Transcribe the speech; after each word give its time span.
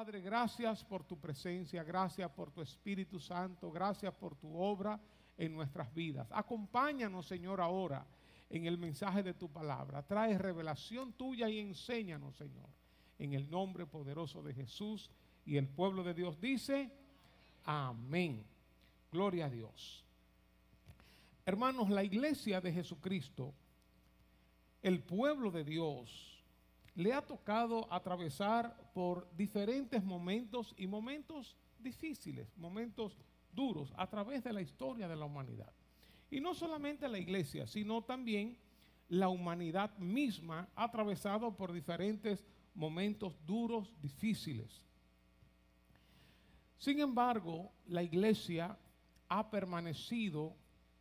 Padre, 0.00 0.22
gracias 0.22 0.82
por 0.82 1.04
tu 1.04 1.18
presencia, 1.18 1.84
gracias 1.84 2.30
por 2.30 2.50
tu 2.50 2.62
Espíritu 2.62 3.20
Santo, 3.20 3.70
gracias 3.70 4.14
por 4.14 4.34
tu 4.34 4.56
obra 4.56 4.98
en 5.36 5.52
nuestras 5.52 5.92
vidas. 5.92 6.26
Acompáñanos, 6.30 7.26
Señor, 7.26 7.60
ahora 7.60 8.06
en 8.48 8.64
el 8.64 8.78
mensaje 8.78 9.22
de 9.22 9.34
tu 9.34 9.50
palabra. 9.50 10.02
Trae 10.02 10.38
revelación 10.38 11.12
tuya 11.12 11.50
y 11.50 11.58
enséñanos, 11.58 12.34
Señor. 12.34 12.70
En 13.18 13.34
el 13.34 13.50
nombre 13.50 13.84
poderoso 13.84 14.42
de 14.42 14.54
Jesús 14.54 15.10
y 15.44 15.58
el 15.58 15.68
pueblo 15.68 16.02
de 16.02 16.14
Dios 16.14 16.40
dice, 16.40 16.90
amén. 17.64 18.42
Gloria 19.12 19.44
a 19.44 19.50
Dios. 19.50 20.02
Hermanos, 21.44 21.90
la 21.90 22.04
iglesia 22.04 22.62
de 22.62 22.72
Jesucristo, 22.72 23.52
el 24.80 25.02
pueblo 25.02 25.50
de 25.50 25.62
Dios, 25.62 26.39
le 26.94 27.12
ha 27.12 27.22
tocado 27.22 27.92
atravesar 27.92 28.76
por 28.92 29.30
diferentes 29.36 30.02
momentos 30.04 30.74
y 30.76 30.86
momentos 30.86 31.56
difíciles, 31.78 32.56
momentos 32.56 33.16
duros 33.52 33.92
a 33.96 34.06
través 34.08 34.44
de 34.44 34.52
la 34.52 34.62
historia 34.62 35.08
de 35.08 35.16
la 35.16 35.24
humanidad. 35.24 35.72
Y 36.30 36.40
no 36.40 36.54
solamente 36.54 37.08
la 37.08 37.18
iglesia, 37.18 37.66
sino 37.66 38.02
también 38.02 38.56
la 39.08 39.28
humanidad 39.28 39.96
misma 39.98 40.68
ha 40.76 40.84
atravesado 40.84 41.56
por 41.56 41.72
diferentes 41.72 42.44
momentos 42.74 43.34
duros, 43.44 43.92
difíciles. 44.00 44.84
Sin 46.78 47.00
embargo, 47.00 47.72
la 47.86 48.02
iglesia 48.02 48.78
ha 49.28 49.50
permanecido 49.50 50.56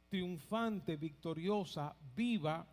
triunfante, 0.09 0.97
victoriosa, 0.97 1.95
viva, 2.15 2.67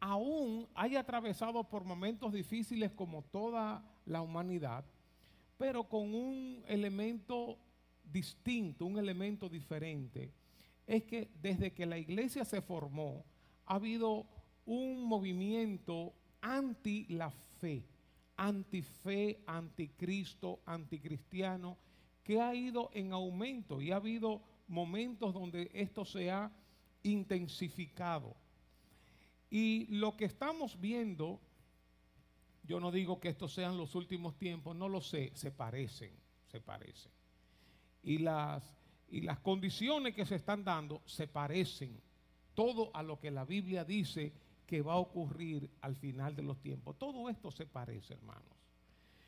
aún 0.00 0.68
haya 0.74 1.00
atravesado 1.00 1.64
por 1.64 1.84
momentos 1.84 2.32
difíciles 2.32 2.92
como 2.92 3.22
toda 3.22 3.84
la 4.06 4.22
humanidad, 4.22 4.84
pero 5.56 5.84
con 5.84 6.14
un 6.14 6.62
elemento 6.66 7.58
distinto, 8.04 8.86
un 8.86 8.98
elemento 8.98 9.48
diferente. 9.48 10.32
Es 10.86 11.04
que 11.04 11.30
desde 11.42 11.72
que 11.72 11.86
la 11.86 11.98
iglesia 11.98 12.44
se 12.44 12.62
formó, 12.62 13.24
ha 13.66 13.74
habido 13.74 14.26
un 14.64 15.04
movimiento 15.04 16.14
anti 16.40 17.06
la 17.08 17.30
fe, 17.30 17.84
anti 18.36 18.82
fe, 18.82 19.42
anticristo, 19.46 20.60
anticristiano, 20.64 21.76
que 22.22 22.40
ha 22.40 22.54
ido 22.54 22.90
en 22.92 23.12
aumento 23.12 23.80
y 23.80 23.90
ha 23.90 23.96
habido 23.96 24.42
momentos 24.68 25.34
donde 25.34 25.70
esto 25.72 26.04
se 26.04 26.30
ha 26.30 26.52
intensificado. 27.02 28.36
Y 29.50 29.86
lo 29.86 30.16
que 30.16 30.26
estamos 30.26 30.78
viendo, 30.80 31.40
yo 32.64 32.80
no 32.80 32.90
digo 32.90 33.18
que 33.20 33.28
estos 33.28 33.52
sean 33.52 33.76
los 33.76 33.94
últimos 33.94 34.36
tiempos, 34.36 34.76
no 34.76 34.88
lo 34.88 35.00
sé, 35.00 35.32
se 35.34 35.50
parecen, 35.50 36.12
se 36.46 36.60
parecen. 36.60 37.12
Y 38.02 38.18
las, 38.18 38.62
y 39.08 39.22
las 39.22 39.38
condiciones 39.38 40.14
que 40.14 40.26
se 40.26 40.36
están 40.36 40.64
dando 40.64 41.02
se 41.06 41.26
parecen 41.26 42.00
todo 42.54 42.90
a 42.94 43.02
lo 43.02 43.18
que 43.20 43.30
la 43.30 43.44
Biblia 43.44 43.84
dice 43.84 44.32
que 44.66 44.82
va 44.82 44.94
a 44.94 44.98
ocurrir 44.98 45.70
al 45.80 45.96
final 45.96 46.36
de 46.36 46.42
los 46.42 46.60
tiempos. 46.60 46.98
Todo 46.98 47.30
esto 47.30 47.50
se 47.50 47.64
parece, 47.64 48.14
hermanos. 48.14 48.58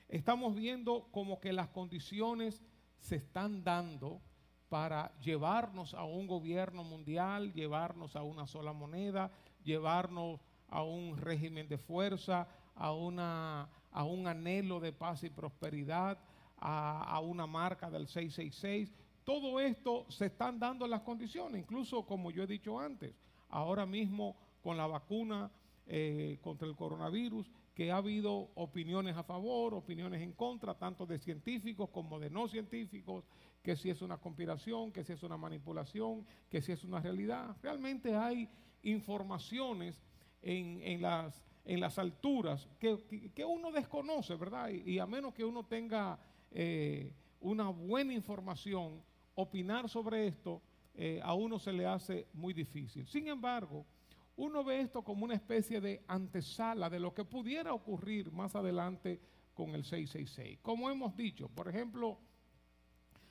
Estamos 0.08 0.54
viendo 0.54 1.08
como 1.12 1.40
que 1.40 1.52
las 1.52 1.68
condiciones 1.68 2.62
se 2.98 3.16
están 3.16 3.64
dando 3.64 4.20
para 4.68 5.16
llevarnos 5.20 5.94
a 5.94 6.04
un 6.04 6.26
gobierno 6.26 6.84
mundial, 6.84 7.52
llevarnos 7.52 8.16
a 8.16 8.22
una 8.22 8.46
sola 8.46 8.72
moneda, 8.72 9.32
llevarnos 9.64 10.40
a 10.68 10.82
un 10.82 11.16
régimen 11.16 11.68
de 11.68 11.78
fuerza, 11.78 12.48
a, 12.74 12.92
una, 12.92 13.68
a 13.92 14.04
un 14.04 14.26
anhelo 14.26 14.80
de 14.80 14.92
paz 14.92 15.24
y 15.24 15.30
prosperidad, 15.30 16.18
a, 16.58 17.02
a 17.02 17.20
una 17.20 17.46
marca 17.46 17.90
del 17.90 18.06
666. 18.06 18.92
Todo 19.24 19.60
esto 19.60 20.06
se 20.08 20.26
están 20.26 20.58
dando 20.58 20.86
las 20.86 21.02
condiciones, 21.02 21.60
incluso 21.60 22.04
como 22.06 22.30
yo 22.30 22.44
he 22.44 22.46
dicho 22.46 22.78
antes, 22.78 23.14
ahora 23.48 23.86
mismo 23.86 24.36
con 24.62 24.76
la 24.76 24.86
vacuna 24.86 25.50
eh, 25.86 26.38
contra 26.40 26.68
el 26.68 26.76
coronavirus, 26.76 27.50
que 27.74 27.90
ha 27.90 27.96
habido 27.96 28.50
opiniones 28.54 29.16
a 29.16 29.24
favor, 29.24 29.74
opiniones 29.74 30.22
en 30.22 30.32
contra, 30.32 30.74
tanto 30.74 31.06
de 31.06 31.18
científicos 31.18 31.88
como 31.90 32.20
de 32.20 32.30
no 32.30 32.46
científicos, 32.46 33.24
que 33.62 33.74
si 33.74 33.90
es 33.90 34.00
una 34.02 34.18
conspiración, 34.18 34.92
que 34.92 35.02
si 35.02 35.12
es 35.12 35.22
una 35.22 35.36
manipulación, 35.36 36.26
que 36.48 36.60
si 36.60 36.72
es 36.72 36.84
una 36.84 37.00
realidad. 37.00 37.56
Realmente 37.62 38.14
hay 38.14 38.48
informaciones 38.82 40.00
en, 40.42 41.02
las, 41.02 41.42
en 41.64 41.80
las 41.80 41.98
alturas 41.98 42.68
que, 42.78 43.44
uno 43.44 43.70
desconoce, 43.70 44.34
¿verdad? 44.36 44.70
Y, 44.70 44.98
a 44.98 45.06
menos 45.06 45.34
que 45.34 45.44
uno 45.44 45.64
tenga 45.64 46.18
eh, 46.50 47.12
una 47.40 47.68
buena 47.68 48.12
información, 48.12 49.02
opinar 49.34 49.88
sobre 49.88 50.26
esto 50.26 50.62
eh, 50.94 51.20
a 51.22 51.34
uno 51.34 51.58
se 51.58 51.72
le 51.72 51.86
hace 51.86 52.26
muy 52.32 52.52
difícil. 52.52 53.06
Sin 53.06 53.28
embargo, 53.28 53.86
uno 54.36 54.64
ve 54.64 54.80
esto 54.80 55.02
como 55.02 55.24
una 55.24 55.34
especie 55.34 55.80
de 55.80 56.02
antesala 56.08 56.90
de 56.90 57.00
lo 57.00 57.14
que 57.14 57.24
pudiera 57.24 57.72
ocurrir 57.72 58.32
más 58.32 58.54
adelante 58.54 59.20
con 59.54 59.70
el 59.70 59.84
666. 59.84 60.58
Como 60.62 60.90
hemos 60.90 61.16
dicho, 61.16 61.48
por 61.48 61.68
ejemplo, 61.68 62.18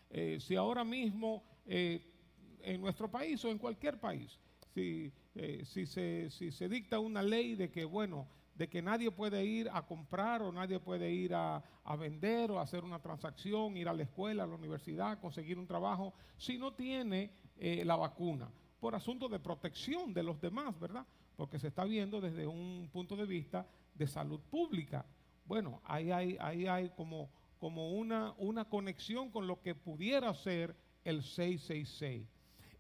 eh, 0.10 0.38
si 0.40 0.56
ahora 0.56 0.84
mismo 0.84 1.44
en 1.66 2.82
nuestro 2.82 3.12
país 3.12 3.44
o 3.46 3.50
en 3.50 3.60
cualquier 3.60 4.00
país, 4.00 4.40
si, 4.74 5.12
eh, 5.36 5.64
si, 5.66 5.86
se, 5.86 6.30
si, 6.30 6.52
se, 6.52 6.68
dicta 6.68 7.00
una 7.00 7.22
ley 7.22 7.56
de 7.56 7.70
que, 7.70 7.86
bueno, 7.86 8.28
de 8.56 8.68
que 8.68 8.82
nadie 8.82 9.12
puede 9.12 9.46
ir 9.46 9.70
a 9.72 9.86
comprar 9.86 10.42
o 10.42 10.52
nadie 10.52 10.80
puede 10.80 11.12
ir 11.12 11.34
a, 11.34 11.64
a, 11.84 11.96
vender 11.96 12.52
o 12.52 12.60
hacer 12.60 12.84
una 12.84 13.00
transacción, 13.00 13.78
ir 13.78 13.88
a 13.88 13.94
la 13.94 14.04
escuela, 14.04 14.44
a 14.44 14.48
la 14.48 14.56
universidad, 14.56 15.20
conseguir 15.20 15.58
un 15.58 15.68
trabajo, 15.68 16.14
si 16.38 16.58
no 16.58 16.74
tiene 16.74 17.32
la 17.60 17.98
vacuna 17.98 18.50
por 18.80 18.96
asuntos 18.96 19.30
de 19.30 19.40
protección 19.40 20.14
de 20.14 20.24
los 20.24 20.40
demás, 20.40 20.78
¿verdad? 20.80 21.06
Porque 21.36 21.60
se 21.60 21.68
está 21.68 21.84
viendo 21.84 22.22
desde 22.22 22.48
un 22.48 22.90
punto 22.92 23.16
de 23.16 23.26
vista 23.26 23.68
de 23.94 24.08
salud 24.08 24.40
pública. 24.50 25.06
Bueno, 25.46 25.82
ahí 25.84 26.12
hay, 26.12 26.38
ahí 26.40 26.68
hay 26.68 26.90
como, 26.90 27.30
como 27.60 27.92
una, 27.92 28.34
una 28.38 28.66
conexión 28.66 29.30
con 29.32 29.48
lo 29.48 29.62
que 29.62 29.76
pudiera 29.76 30.34
ser 30.34 30.76
el 31.04 31.24
666. 31.24 32.28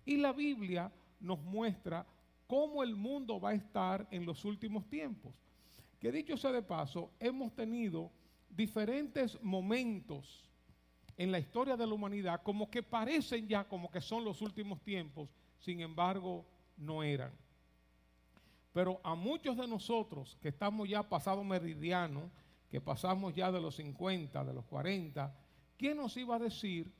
Y 0.05 0.17
la 0.17 0.33
Biblia 0.33 0.91
nos 1.19 1.39
muestra 1.39 2.05
cómo 2.49 2.81
el 2.81 2.95
mundo 2.95 3.39
va 3.39 3.51
a 3.51 3.53
estar 3.53 4.07
en 4.09 4.25
los 4.25 4.43
últimos 4.43 4.89
tiempos. 4.89 5.35
Que 5.99 6.11
dicho 6.11 6.35
sea 6.35 6.51
de 6.51 6.63
paso, 6.63 7.11
hemos 7.19 7.55
tenido 7.55 8.11
diferentes 8.49 9.39
momentos 9.43 10.49
en 11.15 11.31
la 11.31 11.37
historia 11.37 11.77
de 11.77 11.85
la 11.85 11.93
humanidad 11.93 12.41
como 12.41 12.71
que 12.71 12.81
parecen 12.81 13.47
ya 13.47 13.67
como 13.67 13.91
que 13.91 14.01
son 14.01 14.25
los 14.25 14.41
últimos 14.41 14.81
tiempos 14.81 15.29
sin 15.59 15.81
embargo 15.81 16.43
no 16.75 17.03
eran. 17.03 17.31
Pero 18.73 18.99
a 19.03 19.13
muchos 19.13 19.55
de 19.55 19.67
nosotros 19.67 20.35
que 20.41 20.49
estamos 20.49 20.89
ya 20.89 21.07
pasados 21.07 21.45
meridiano, 21.45 22.31
que 22.71 22.81
pasamos 22.81 23.35
ya 23.35 23.51
de 23.51 23.61
los 23.61 23.75
50, 23.75 24.43
de 24.43 24.53
los 24.55 24.65
40, 24.65 25.35
¿quién 25.77 25.97
nos 25.97 26.17
iba 26.17 26.37
a 26.37 26.39
decir 26.39 26.91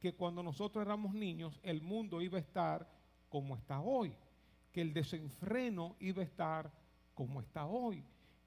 que 0.00 0.14
cuando 0.14 0.42
nosotros 0.42 0.80
éramos 0.80 1.12
niños 1.12 1.60
el 1.62 1.82
mundo 1.82 2.22
iba 2.22 2.38
a 2.38 2.40
estar 2.40 2.90
como 3.28 3.54
está 3.54 3.80
hoy? 3.80 4.14
Que 4.78 4.82
el 4.82 4.94
desenfreno 4.94 5.96
iba 5.98 6.22
a 6.22 6.24
estar 6.24 6.70
como 7.12 7.40
está 7.40 7.66
hoy, 7.66 8.04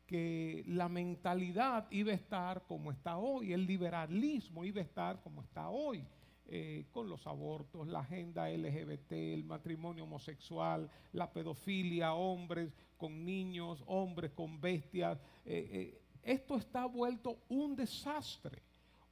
que 0.08 0.64
la 0.66 0.88
mentalidad 0.88 1.92
iba 1.92 2.14
a 2.14 2.16
estar 2.16 2.66
como 2.68 2.90
está 2.94 3.18
hoy, 3.18 3.52
el 3.52 3.66
liberalismo 3.66 4.64
iba 4.64 4.80
a 4.80 4.86
estar 4.86 5.22
como 5.22 5.42
está 5.42 5.68
hoy 5.68 6.08
eh, 6.46 6.86
con 6.94 7.10
los 7.10 7.28
abortos, 7.28 7.86
la 7.86 8.00
agenda 8.00 8.50
LGBT, 8.50 9.12
el 9.12 9.44
matrimonio 9.44 10.06
homosexual, 10.06 10.90
la 11.12 11.30
pedofilia, 11.30 12.14
hombres 12.14 12.72
con 12.96 13.26
niños, 13.26 13.84
hombres 13.86 14.32
con 14.32 14.62
bestias. 14.62 15.20
Eh, 15.44 15.68
eh, 15.70 16.02
esto 16.24 16.56
está 16.56 16.86
vuelto 16.86 17.40
un 17.50 17.76
desastre, 17.76 18.64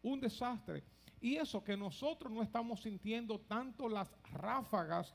un 0.03 0.21
desastre. 0.21 0.85
Y 1.19 1.35
eso 1.35 1.61
que 1.65 1.75
nosotros 1.75 2.31
no 2.31 2.41
estamos 2.41 2.81
sintiendo 2.81 3.41
tanto 3.41 3.89
las 3.89 4.09
ráfagas 4.31 5.13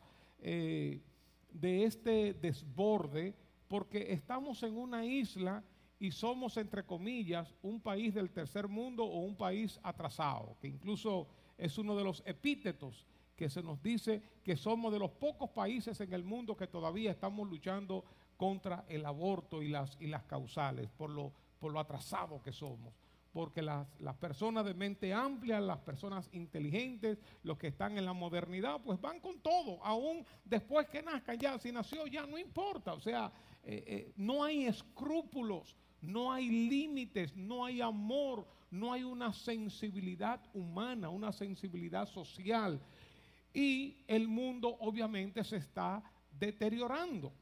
de 1.55 1.85
este 1.85 2.35
desborde, 2.35 3.35
porque 3.69 4.13
estamos 4.13 4.63
en 4.63 4.77
una 4.77 5.07
isla 5.07 5.65
y 5.99 6.11
somos, 6.11 6.57
entre 6.59 6.85
comillas, 6.85 7.55
un 7.63 7.81
país 7.81 8.13
del 8.13 8.31
tercer 8.31 8.69
mundo 8.69 9.05
o 9.05 9.21
un 9.21 9.37
país 9.37 9.81
atrasado, 9.83 10.57
que 10.61 10.69
incluso 10.69 11.29
es 11.57 11.79
uno 11.79 11.97
de 11.97 12.05
los 12.05 12.23
epítetos 12.27 13.07
que 13.37 13.49
se 13.49 13.63
nos 13.63 13.83
dice 13.83 14.23
que 14.45 14.57
somos 14.57 14.93
de 14.93 14.99
los 14.99 15.11
pocos 15.13 15.51
países 15.51 16.01
en 16.01 16.13
el 16.13 16.25
mundo 16.25 16.57
que 16.57 16.67
todavía 16.67 17.11
estamos 17.11 17.49
luchando 17.49 18.05
contra 18.37 18.85
el 18.89 19.07
aborto 19.07 19.63
y 19.63 19.69
las, 19.69 19.97
y 20.01 20.09
las 20.09 20.25
causales, 20.25 20.91
por 20.91 21.11
lo, 21.11 21.33
por 21.59 21.73
lo 21.73 21.81
atrasado 21.81 22.43
que 22.43 22.53
somos. 22.53 22.93
Porque 23.35 23.61
las, 23.61 23.89
las 23.99 24.15
personas 24.15 24.65
de 24.65 24.75
mente 24.75 25.13
amplia, 25.13 25.61
las 25.61 25.81
personas 25.81 26.31
inteligentes, 26.33 27.19
los 27.43 27.59
que 27.59 27.67
están 27.67 27.99
en 27.99 28.07
la 28.07 28.13
modernidad, 28.13 28.81
pues 28.81 29.01
van 29.01 29.19
con 29.19 29.41
todo, 29.41 29.85
aún 29.85 30.25
después 30.45 30.89
que 30.89 31.03
nazcan 31.03 31.37
ya, 31.39 31.59
si 31.59 31.73
nació 31.73 32.07
ya, 32.07 32.25
no 32.27 32.39
importa. 32.39 32.95
O 32.95 33.01
sea, 33.01 33.33
eh, 33.65 33.83
eh, 33.87 34.13
no 34.17 34.45
hay 34.45 34.67
escrúpulos, 34.67 35.77
no 36.01 36.33
hay 36.33 36.49
límites, 36.49 37.35
no 37.35 37.65
hay 37.65 37.81
amor, 37.81 38.47
no 38.71 38.93
hay 38.93 39.03
una 39.03 39.33
sensibilidad 39.33 40.41
humana, 40.55 41.09
una 41.09 41.33
sensibilidad 41.33 42.07
social. 42.07 42.81
Y 43.53 44.05
el 44.07 44.29
mundo 44.29 44.77
obviamente 44.79 45.43
se 45.43 45.57
está 45.57 46.03
deteriorando. 46.39 47.33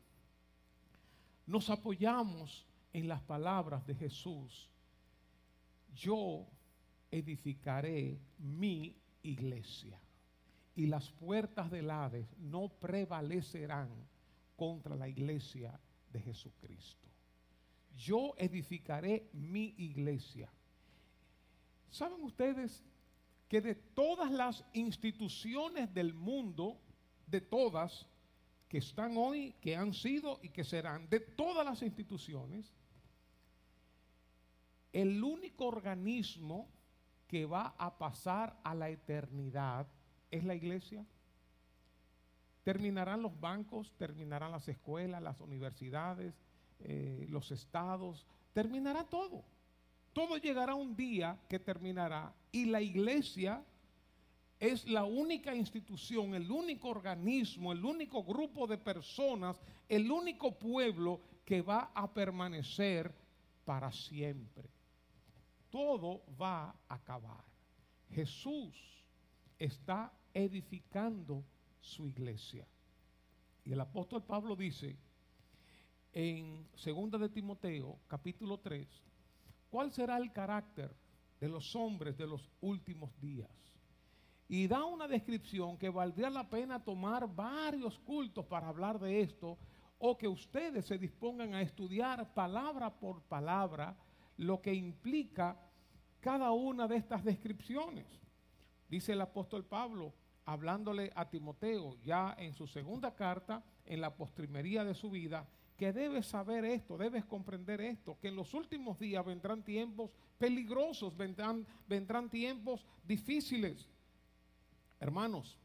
Nos 1.46 1.68
apoyamos 1.68 2.66
en 2.94 3.08
las 3.08 3.20
palabras 3.20 3.86
de 3.86 3.94
Jesús. 3.94 4.71
Yo 5.94 6.46
edificaré 7.10 8.18
mi 8.38 8.96
iglesia 9.22 10.00
y 10.74 10.86
las 10.86 11.10
puertas 11.10 11.70
del 11.70 11.90
Hades 11.90 12.26
no 12.38 12.68
prevalecerán 12.68 13.90
contra 14.56 14.96
la 14.96 15.08
iglesia 15.08 15.78
de 16.12 16.20
Jesucristo. 16.20 17.08
Yo 17.96 18.34
edificaré 18.38 19.28
mi 19.32 19.74
iglesia. 19.76 20.50
¿Saben 21.90 22.22
ustedes 22.22 22.82
que 23.48 23.60
de 23.60 23.74
todas 23.74 24.32
las 24.32 24.64
instituciones 24.72 25.92
del 25.92 26.14
mundo, 26.14 26.80
de 27.26 27.42
todas, 27.42 28.06
que 28.66 28.78
están 28.78 29.18
hoy, 29.18 29.54
que 29.60 29.76
han 29.76 29.92
sido 29.92 30.40
y 30.42 30.48
que 30.48 30.64
serán, 30.64 31.06
de 31.10 31.20
todas 31.20 31.62
las 31.62 31.82
instituciones, 31.82 32.72
el 34.92 35.22
único 35.22 35.66
organismo 35.66 36.68
que 37.26 37.46
va 37.46 37.74
a 37.78 37.96
pasar 37.96 38.60
a 38.62 38.74
la 38.74 38.90
eternidad 38.90 39.86
es 40.30 40.44
la 40.44 40.54
iglesia. 40.54 41.04
Terminarán 42.62 43.22
los 43.22 43.38
bancos, 43.40 43.92
terminarán 43.96 44.52
las 44.52 44.68
escuelas, 44.68 45.22
las 45.22 45.40
universidades, 45.40 46.34
eh, 46.80 47.26
los 47.30 47.50
estados, 47.50 48.26
terminará 48.52 49.04
todo. 49.04 49.44
Todo 50.12 50.36
llegará 50.36 50.74
un 50.74 50.94
día 50.94 51.38
que 51.48 51.58
terminará 51.58 52.34
y 52.52 52.66
la 52.66 52.82
iglesia 52.82 53.64
es 54.60 54.86
la 54.86 55.04
única 55.04 55.54
institución, 55.54 56.34
el 56.34 56.50
único 56.50 56.88
organismo, 56.88 57.72
el 57.72 57.84
único 57.84 58.22
grupo 58.22 58.66
de 58.66 58.78
personas, 58.78 59.60
el 59.88 60.10
único 60.10 60.56
pueblo 60.58 61.20
que 61.44 61.62
va 61.62 61.90
a 61.94 62.12
permanecer 62.12 63.12
para 63.64 63.90
siempre. 63.90 64.71
Todo 65.72 66.22
va 66.38 66.68
a 66.86 66.94
acabar. 66.94 67.42
Jesús 68.10 68.76
está 69.58 70.12
edificando 70.34 71.42
su 71.80 72.06
iglesia. 72.06 72.68
Y 73.64 73.72
el 73.72 73.80
apóstol 73.80 74.22
Pablo 74.22 74.54
dice 74.54 74.98
en 76.12 76.68
2 76.72 77.18
de 77.18 77.28
Timoteo, 77.30 77.98
capítulo 78.06 78.60
3, 78.60 78.86
¿cuál 79.70 79.90
será 79.92 80.18
el 80.18 80.30
carácter 80.30 80.94
de 81.40 81.48
los 81.48 81.74
hombres 81.74 82.18
de 82.18 82.26
los 82.26 82.50
últimos 82.60 83.18
días? 83.18 83.48
Y 84.48 84.66
da 84.66 84.84
una 84.84 85.08
descripción 85.08 85.78
que 85.78 85.88
valdría 85.88 86.28
la 86.28 86.50
pena 86.50 86.84
tomar 86.84 87.26
varios 87.34 87.98
cultos 88.00 88.44
para 88.44 88.68
hablar 88.68 88.98
de 88.98 89.22
esto, 89.22 89.56
o 89.98 90.18
que 90.18 90.28
ustedes 90.28 90.84
se 90.84 90.98
dispongan 90.98 91.54
a 91.54 91.62
estudiar 91.62 92.34
palabra 92.34 92.90
por 92.90 93.22
palabra 93.22 93.96
lo 94.42 94.60
que 94.60 94.74
implica 94.74 95.56
cada 96.20 96.50
una 96.50 96.88
de 96.88 96.96
estas 96.96 97.24
descripciones. 97.24 98.06
Dice 98.88 99.12
el 99.12 99.20
apóstol 99.20 99.64
Pablo, 99.64 100.12
hablándole 100.44 101.12
a 101.14 101.30
Timoteo 101.30 101.96
ya 102.02 102.34
en 102.36 102.52
su 102.52 102.66
segunda 102.66 103.14
carta, 103.14 103.64
en 103.86 104.00
la 104.00 104.14
postrimería 104.16 104.84
de 104.84 104.94
su 104.94 105.10
vida, 105.10 105.48
que 105.76 105.92
debes 105.92 106.26
saber 106.26 106.64
esto, 106.64 106.98
debes 106.98 107.24
comprender 107.24 107.80
esto, 107.80 108.18
que 108.20 108.28
en 108.28 108.36
los 108.36 108.52
últimos 108.52 108.98
días 108.98 109.24
vendrán 109.24 109.62
tiempos 109.62 110.10
peligrosos, 110.38 111.16
vendrán, 111.16 111.64
vendrán 111.88 112.28
tiempos 112.28 112.84
difíciles. 113.04 113.88
Hermanos, 114.98 115.56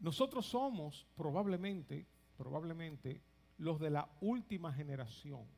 nosotros 0.00 0.46
somos 0.46 1.06
probablemente, 1.16 2.06
probablemente, 2.36 3.22
los 3.58 3.80
de 3.80 3.90
la 3.90 4.08
última 4.20 4.72
generación. 4.72 5.55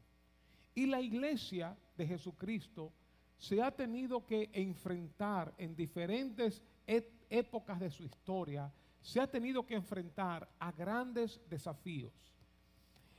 Y 0.79 0.87
la 0.87 1.01
iglesia 1.01 1.77
de 1.97 2.07
Jesucristo 2.07 2.93
se 3.37 3.61
ha 3.61 3.73
tenido 3.73 4.25
que 4.25 4.49
enfrentar 4.53 5.53
en 5.59 5.75
diferentes 5.75 6.63
épocas 7.29 7.81
de 7.81 7.91
su 7.91 8.05
historia, 8.05 8.73
se 9.01 9.19
ha 9.19 9.29
tenido 9.29 9.67
que 9.67 9.75
enfrentar 9.75 10.49
a 10.57 10.71
grandes 10.71 11.41
desafíos. 11.51 12.13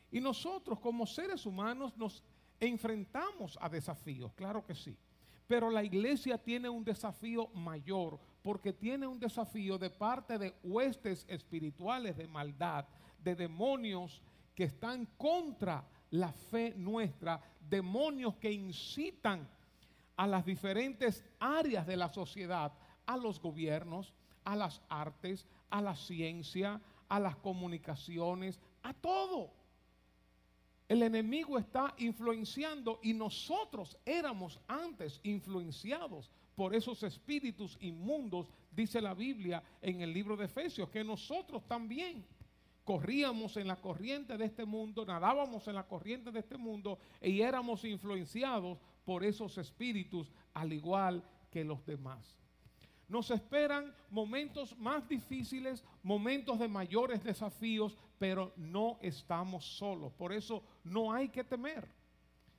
Y 0.10 0.22
nosotros 0.22 0.80
como 0.80 1.06
seres 1.06 1.46
humanos 1.46 1.98
nos 1.98 2.24
enfrentamos 2.62 3.60
a 3.60 3.68
desafíos, 3.68 4.32
claro 4.36 4.66
que 4.66 4.74
sí. 4.74 4.96
Pero 5.46 5.70
la 5.70 5.84
iglesia 5.84 6.38
tiene 6.38 6.70
un 6.70 6.86
desafío 6.86 7.50
mayor 7.50 8.22
porque 8.42 8.72
tiene 8.72 9.06
un 9.06 9.20
desafío 9.20 9.78
de 9.78 9.90
parte 9.90 10.38
de 10.38 10.56
huestes 10.64 11.26
espirituales 11.28 12.16
de 12.16 12.26
maldad, 12.26 12.86
de 13.22 13.36
demonios 13.36 14.22
que 14.56 14.64
están 14.64 15.06
contra 15.18 15.86
la 16.12 16.32
fe 16.32 16.74
nuestra, 16.76 17.42
demonios 17.60 18.36
que 18.36 18.52
incitan 18.52 19.48
a 20.16 20.28
las 20.28 20.46
diferentes 20.46 21.24
áreas 21.40 21.86
de 21.88 21.98
la 21.98 22.10
sociedad 22.10 22.74
a 23.06 23.18
los 23.18 23.42
gobiernos, 23.42 24.14
a 24.44 24.56
las 24.56 24.82
artes, 24.88 25.48
a 25.70 25.82
la 25.82 25.96
ciencia, 25.96 26.80
a 27.08 27.20
las 27.20 27.36
comunicaciones, 27.38 28.60
a 28.84 28.94
todo. 28.94 29.52
El 30.88 31.04
enemigo 31.04 31.58
está 31.58 31.94
influenciando 31.98 33.00
y 33.02 33.14
nosotros 33.14 33.98
éramos 34.06 34.60
antes 34.68 35.20
influenciados 35.24 36.30
por 36.56 36.76
esos 36.76 37.02
espíritus 37.04 37.78
inmundos, 37.80 38.52
dice 38.72 39.02
la 39.02 39.14
Biblia 39.14 39.64
en 39.82 40.02
el 40.02 40.14
libro 40.14 40.36
de 40.36 40.46
Efesios, 40.46 40.90
que 40.90 41.04
nosotros 41.04 41.66
también 41.68 42.26
corríamos 42.90 43.56
en 43.58 43.68
la 43.68 43.76
corriente 43.76 44.36
de 44.36 44.46
este 44.46 44.66
mundo, 44.66 45.06
nadábamos 45.06 45.68
en 45.68 45.76
la 45.76 45.88
corriente 45.88 46.32
de 46.32 46.40
este 46.40 46.58
mundo 46.58 46.98
y 47.22 47.42
éramos 47.42 47.86
influenciados 47.86 48.80
por 49.06 49.24
esos 49.24 49.60
espíritus 49.60 50.32
al 50.56 50.74
igual 50.74 51.24
que 51.52 51.64
los 51.64 51.86
demás. 51.86 52.36
Nos 53.08 53.30
esperan 53.30 53.94
momentos 54.10 54.76
más 54.76 55.08
difíciles, 55.08 55.84
momentos 56.02 56.58
de 56.58 56.68
mayores 56.68 57.24
desafíos, 57.24 57.96
pero 58.18 58.54
no 58.56 58.98
estamos 59.04 59.66
solos. 59.66 60.12
Por 60.14 60.34
eso 60.34 60.64
no 60.84 61.14
hay 61.14 61.30
que 61.30 61.44
temer. 61.44 61.88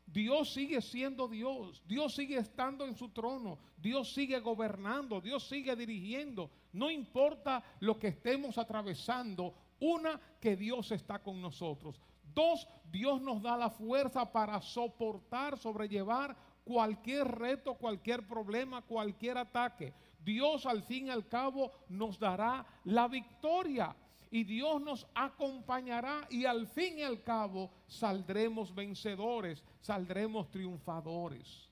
Dios 0.06 0.52
sigue 0.52 0.80
siendo 0.80 1.26
Dios, 1.26 1.82
Dios 1.86 2.14
sigue 2.14 2.38
estando 2.38 2.84
en 2.86 2.96
su 2.96 3.08
trono, 3.08 3.58
Dios 3.76 4.12
sigue 4.12 4.38
gobernando, 4.38 5.20
Dios 5.20 5.48
sigue 5.48 5.74
dirigiendo. 5.74 6.50
No 6.72 6.88
importa 6.88 7.64
lo 7.80 7.98
que 7.98 8.08
estemos 8.08 8.58
atravesando, 8.58 9.54
una, 9.80 10.20
que 10.40 10.56
Dios 10.56 10.92
está 10.92 11.18
con 11.20 11.40
nosotros. 11.40 12.00
Dos, 12.34 12.68
Dios 12.90 13.20
nos 13.20 13.42
da 13.42 13.56
la 13.56 13.70
fuerza 13.70 14.30
para 14.30 14.60
soportar, 14.60 15.58
sobrellevar 15.58 16.36
cualquier 16.64 17.26
reto, 17.26 17.74
cualquier 17.74 18.26
problema, 18.26 18.82
cualquier 18.82 19.38
ataque. 19.38 19.92
Dios 20.24 20.66
al 20.66 20.82
fin 20.82 21.06
y 21.06 21.10
al 21.10 21.26
cabo 21.26 21.72
nos 21.88 22.18
dará 22.18 22.64
la 22.84 23.08
victoria 23.08 23.96
y 24.30 24.44
Dios 24.44 24.80
nos 24.80 25.06
acompañará 25.14 26.26
y 26.30 26.44
al 26.44 26.66
fin 26.66 26.98
y 26.98 27.02
al 27.02 27.22
cabo 27.22 27.70
saldremos 27.88 28.74
vencedores, 28.74 29.64
saldremos 29.80 30.50
triunfadores. 30.50 31.68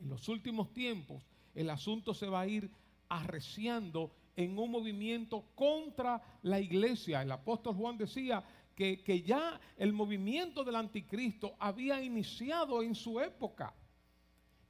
En 0.00 0.08
los 0.08 0.28
últimos 0.28 0.72
tiempos 0.72 1.26
el 1.54 1.70
asunto 1.70 2.14
se 2.14 2.28
va 2.28 2.40
a 2.42 2.46
ir 2.46 2.70
arreciando 3.08 4.12
en 4.38 4.56
un 4.56 4.70
movimiento 4.70 5.44
contra 5.56 6.22
la 6.42 6.60
iglesia. 6.60 7.22
El 7.22 7.32
apóstol 7.32 7.74
Juan 7.74 7.98
decía 7.98 8.44
que, 8.76 9.02
que 9.02 9.20
ya 9.20 9.60
el 9.76 9.92
movimiento 9.92 10.62
del 10.62 10.76
anticristo 10.76 11.56
había 11.58 12.00
iniciado 12.00 12.80
en 12.80 12.94
su 12.94 13.18
época, 13.18 13.74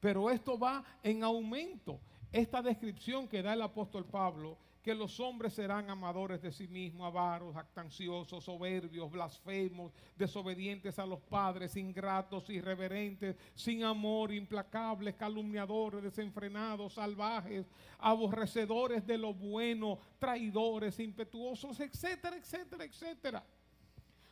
pero 0.01 0.31
esto 0.31 0.59
va 0.59 0.83
en 1.03 1.23
aumento 1.23 2.01
esta 2.33 2.63
descripción 2.63 3.29
que 3.29 3.43
da 3.43 3.53
el 3.53 3.61
apóstol 3.61 4.07
Pablo, 4.07 4.57
que 4.89 4.95
los 4.95 5.21
hombres 5.21 5.53
serán 5.53 5.91
amadores 5.91 6.41
de 6.41 6.51
sí 6.51 6.67
mismos, 6.67 7.09
avaros, 7.09 7.55
actanciosos, 7.57 8.43
soberbios, 8.43 9.11
blasfemos, 9.11 9.93
desobedientes 10.17 10.99
a 10.99 11.05
los 11.05 11.21
padres, 11.21 11.77
ingratos, 11.77 12.49
irreverentes, 12.49 13.37
sin 13.55 13.85
amor, 13.85 14.33
implacables, 14.33 15.15
calumniadores, 15.15 16.03
desenfrenados, 16.03 16.95
salvajes, 16.95 17.67
aborrecedores 17.99 19.07
de 19.07 19.19
lo 19.19 19.35
bueno, 19.35 19.99
traidores, 20.19 20.99
impetuosos, 21.01 21.79
etcétera, 21.81 22.39
etcétera, 22.39 22.85
etcétera 22.85 23.45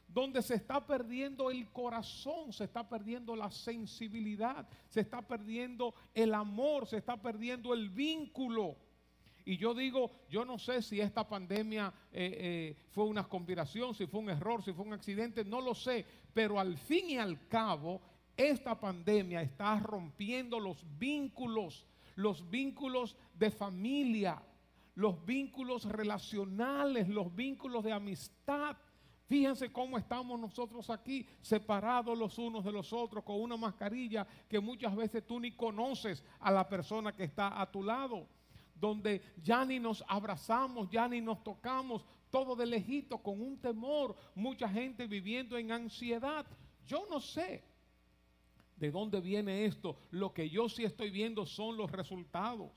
donde 0.09 0.41
se 0.41 0.55
está 0.55 0.87
perdiendo 0.87 1.51
el 1.51 1.71
corazón, 1.71 2.51
se 2.51 2.65
está 2.65 2.89
perdiendo 2.89 3.37
la 3.37 3.51
sensibilidad, 3.51 4.67
se 4.89 5.01
está 5.01 5.21
perdiendo 5.21 5.95
el 6.15 6.33
amor, 6.33 6.87
se 6.87 6.97
está 6.97 7.21
perdiendo 7.21 7.75
el 7.75 7.91
vínculo. 7.91 8.86
Y 9.49 9.57
yo 9.59 9.75
digo, 9.75 10.11
yo 10.29 10.45
no 10.45 10.59
sé 10.59 10.83
si 10.83 11.01
esta 11.01 11.27
pandemia 11.27 11.95
eh, 12.13 12.37
eh, 12.37 12.77
fue 12.91 13.05
una 13.05 13.29
conspiración, 13.29 13.95
si 13.95 14.07
fue 14.09 14.19
un 14.19 14.29
error, 14.29 14.61
si 14.61 14.73
fue 14.73 14.85
un 14.85 14.93
accidente, 14.93 15.45
no 15.45 15.61
lo 15.61 15.73
sé, 15.73 16.05
pero 16.35 16.59
al 16.59 16.77
fin 16.77 17.11
y 17.11 17.19
al 17.19 17.47
cabo 17.47 18.01
esta 18.37 18.79
pandemia 18.79 19.41
está 19.43 19.79
rompiendo 19.79 20.59
los 20.59 20.85
vínculos, 20.99 21.87
los 22.17 22.51
vínculos 22.51 23.17
de 23.35 23.53
familia, 23.53 24.43
los 24.97 25.25
vínculos 25.25 25.85
relacionales, 25.85 27.09
los 27.09 27.33
vínculos 27.33 27.85
de 27.85 27.93
amistad. 27.93 28.77
Fíjense 29.27 29.71
cómo 29.71 29.97
estamos 29.97 30.41
nosotros 30.41 30.91
aquí, 30.91 31.25
separados 31.41 32.19
los 32.19 32.37
unos 32.39 32.65
de 32.65 32.73
los 32.73 32.93
otros, 32.93 33.23
con 33.23 33.41
una 33.41 33.57
mascarilla 33.57 34.27
que 34.49 34.59
muchas 34.59 34.97
veces 34.97 35.25
tú 35.25 35.39
ni 35.39 35.53
conoces 35.53 36.25
a 36.41 36.51
la 36.51 36.69
persona 36.69 37.13
que 37.13 37.23
está 37.23 37.61
a 37.61 37.71
tu 37.71 37.85
lado, 37.85 38.27
donde 38.79 39.23
ya 39.43 39.65
ni 39.65 39.79
nos 39.79 40.05
abrazamos, 40.07 40.91
ya 40.91 41.09
ni 41.09 41.21
nos 41.21 41.43
tocamos, 41.43 42.05
todo 42.31 42.57
de 42.57 42.67
lejito, 42.67 43.19
con 43.19 43.41
un 43.41 43.59
temor, 43.59 44.17
mucha 44.35 44.69
gente 44.69 45.07
viviendo 45.07 45.57
en 45.57 45.73
ansiedad. 45.73 46.47
Yo 46.87 47.07
no 47.11 47.21
sé 47.21 47.65
de 48.77 48.91
dónde 48.91 49.21
viene 49.21 49.65
esto, 49.65 49.97
lo 50.11 50.33
que 50.33 50.51
yo 50.51 50.69
sí 50.69 50.85
estoy 50.85 51.11
viendo 51.11 51.47
son 51.47 51.77
los 51.77 51.91
resultados. 51.91 52.73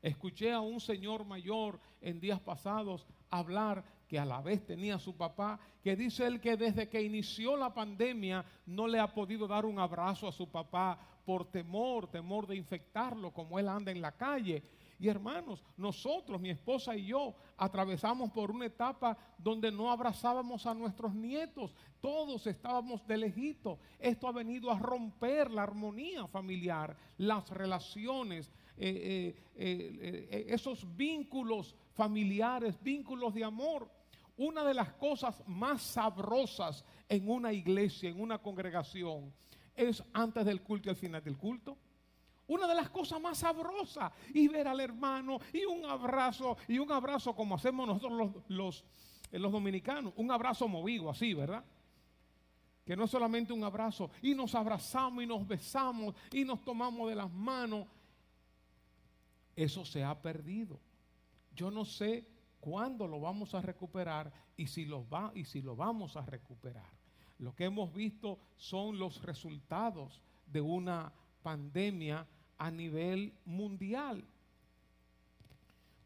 Escuché 0.00 0.52
a 0.52 0.60
un 0.60 0.80
señor 0.80 1.24
mayor 1.24 1.80
en 2.00 2.20
días 2.20 2.40
pasados 2.40 3.06
hablar 3.28 3.84
que 4.08 4.18
a 4.18 4.24
la 4.24 4.40
vez 4.40 4.64
tenía 4.64 4.98
su 4.98 5.16
papá, 5.16 5.60
que 5.82 5.94
dice 5.94 6.26
él 6.26 6.40
que 6.40 6.56
desde 6.56 6.88
que 6.88 7.02
inició 7.02 7.56
la 7.56 7.72
pandemia 7.72 8.44
no 8.66 8.88
le 8.88 8.98
ha 8.98 9.12
podido 9.12 9.46
dar 9.46 9.66
un 9.66 9.78
abrazo 9.78 10.26
a 10.26 10.32
su 10.32 10.50
papá 10.50 10.98
por 11.24 11.50
temor, 11.50 12.10
temor 12.10 12.46
de 12.46 12.56
infectarlo 12.56 13.32
como 13.32 13.58
él 13.58 13.68
anda 13.68 13.92
en 13.92 14.00
la 14.00 14.12
calle. 14.12 14.62
Y 15.00 15.08
hermanos, 15.08 15.64
nosotros, 15.78 16.38
mi 16.38 16.50
esposa 16.50 16.94
y 16.94 17.06
yo, 17.06 17.34
atravesamos 17.56 18.30
por 18.32 18.50
una 18.50 18.66
etapa 18.66 19.16
donde 19.38 19.72
no 19.72 19.90
abrazábamos 19.90 20.66
a 20.66 20.74
nuestros 20.74 21.14
nietos, 21.14 21.74
todos 22.02 22.46
estábamos 22.46 23.06
de 23.06 23.16
lejito. 23.16 23.78
Esto 23.98 24.28
ha 24.28 24.32
venido 24.32 24.70
a 24.70 24.78
romper 24.78 25.50
la 25.50 25.62
armonía 25.62 26.26
familiar, 26.26 26.94
las 27.16 27.48
relaciones, 27.48 28.52
eh, 28.76 29.34
eh, 29.56 30.28
eh, 30.30 30.46
esos 30.50 30.86
vínculos 30.94 31.74
familiares, 31.94 32.78
vínculos 32.82 33.32
de 33.32 33.42
amor. 33.42 33.90
Una 34.36 34.62
de 34.64 34.74
las 34.74 34.92
cosas 34.92 35.42
más 35.46 35.80
sabrosas 35.80 36.84
en 37.08 37.26
una 37.26 37.54
iglesia, 37.54 38.10
en 38.10 38.20
una 38.20 38.36
congregación, 38.36 39.32
es 39.74 40.04
antes 40.12 40.44
del 40.44 40.60
culto 40.60 40.88
y 40.88 40.90
al 40.90 40.96
final 40.96 41.24
del 41.24 41.38
culto. 41.38 41.78
Una 42.50 42.66
de 42.66 42.74
las 42.74 42.90
cosas 42.90 43.20
más 43.20 43.38
sabrosas 43.38 44.12
y 44.34 44.48
ver 44.48 44.66
al 44.66 44.80
hermano 44.80 45.38
y 45.52 45.64
un 45.64 45.84
abrazo 45.84 46.56
y 46.66 46.80
un 46.80 46.90
abrazo 46.90 47.32
como 47.32 47.54
hacemos 47.54 47.86
nosotros 47.86 48.12
los, 48.12 48.48
los, 48.48 48.84
los 49.30 49.52
dominicanos, 49.52 50.12
un 50.16 50.32
abrazo 50.32 50.66
movido 50.66 51.08
así, 51.08 51.32
¿verdad? 51.32 51.64
Que 52.84 52.96
no 52.96 53.04
es 53.04 53.10
solamente 53.12 53.52
un 53.52 53.62
abrazo 53.62 54.10
y 54.20 54.34
nos 54.34 54.56
abrazamos 54.56 55.22
y 55.22 55.28
nos 55.28 55.46
besamos 55.46 56.16
y 56.32 56.44
nos 56.44 56.64
tomamos 56.64 57.08
de 57.08 57.14
las 57.14 57.30
manos. 57.30 57.86
Eso 59.54 59.84
se 59.84 60.02
ha 60.02 60.20
perdido. 60.20 60.80
Yo 61.54 61.70
no 61.70 61.84
sé 61.84 62.26
cuándo 62.58 63.06
lo 63.06 63.20
vamos 63.20 63.54
a 63.54 63.62
recuperar 63.62 64.32
y 64.56 64.66
si 64.66 64.86
lo, 64.86 65.08
va, 65.08 65.30
y 65.36 65.44
si 65.44 65.62
lo 65.62 65.76
vamos 65.76 66.16
a 66.16 66.22
recuperar. 66.26 66.90
Lo 67.38 67.54
que 67.54 67.66
hemos 67.66 67.94
visto 67.94 68.40
son 68.56 68.98
los 68.98 69.22
resultados 69.22 70.20
de 70.46 70.60
una 70.60 71.12
pandemia 71.44 72.26
a 72.60 72.70
nivel 72.70 73.32
mundial. 73.46 74.22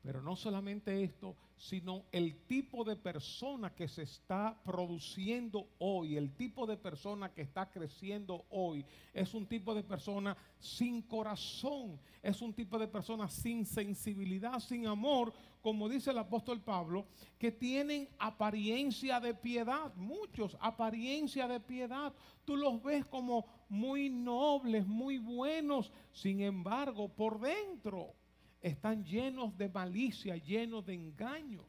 Pero 0.02 0.22
no 0.22 0.36
solamente 0.36 1.02
esto, 1.02 1.34
sino 1.56 2.04
el 2.12 2.46
tipo 2.46 2.84
de 2.84 2.94
persona 2.94 3.74
que 3.74 3.88
se 3.88 4.02
está 4.02 4.56
produciendo 4.64 5.66
hoy, 5.78 6.16
el 6.16 6.30
tipo 6.36 6.66
de 6.66 6.76
persona 6.76 7.32
que 7.32 7.42
está 7.42 7.70
creciendo 7.70 8.44
hoy, 8.50 8.84
es 9.12 9.34
un 9.34 9.46
tipo 9.46 9.74
de 9.74 9.82
persona 9.82 10.36
sin 10.60 11.02
corazón, 11.02 11.98
es 12.22 12.40
un 12.40 12.52
tipo 12.52 12.78
de 12.78 12.86
persona 12.86 13.28
sin 13.28 13.64
sensibilidad, 13.66 14.60
sin 14.60 14.86
amor, 14.86 15.32
como 15.62 15.88
dice 15.88 16.10
el 16.10 16.18
apóstol 16.18 16.60
Pablo, 16.60 17.06
que 17.38 17.50
tienen 17.50 18.08
apariencia 18.18 19.18
de 19.18 19.32
piedad, 19.32 19.94
muchos 19.96 20.56
apariencia 20.60 21.48
de 21.48 21.58
piedad. 21.58 22.12
Tú 22.44 22.56
los 22.56 22.82
ves 22.82 23.06
como 23.06 23.46
muy 23.74 24.08
nobles, 24.08 24.86
muy 24.86 25.18
buenos, 25.18 25.90
sin 26.12 26.40
embargo, 26.40 27.08
por 27.08 27.40
dentro 27.40 28.14
están 28.62 29.04
llenos 29.04 29.56
de 29.58 29.68
malicia, 29.68 30.36
llenos 30.36 30.86
de 30.86 30.94
engaños. 30.94 31.64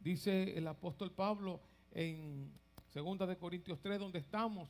Dice 0.00 0.56
el 0.56 0.66
apóstol 0.66 1.12
Pablo 1.12 1.60
en 1.92 2.52
2 2.92 3.28
de 3.28 3.36
Corintios 3.36 3.80
3, 3.80 4.00
donde 4.00 4.18
estamos, 4.18 4.68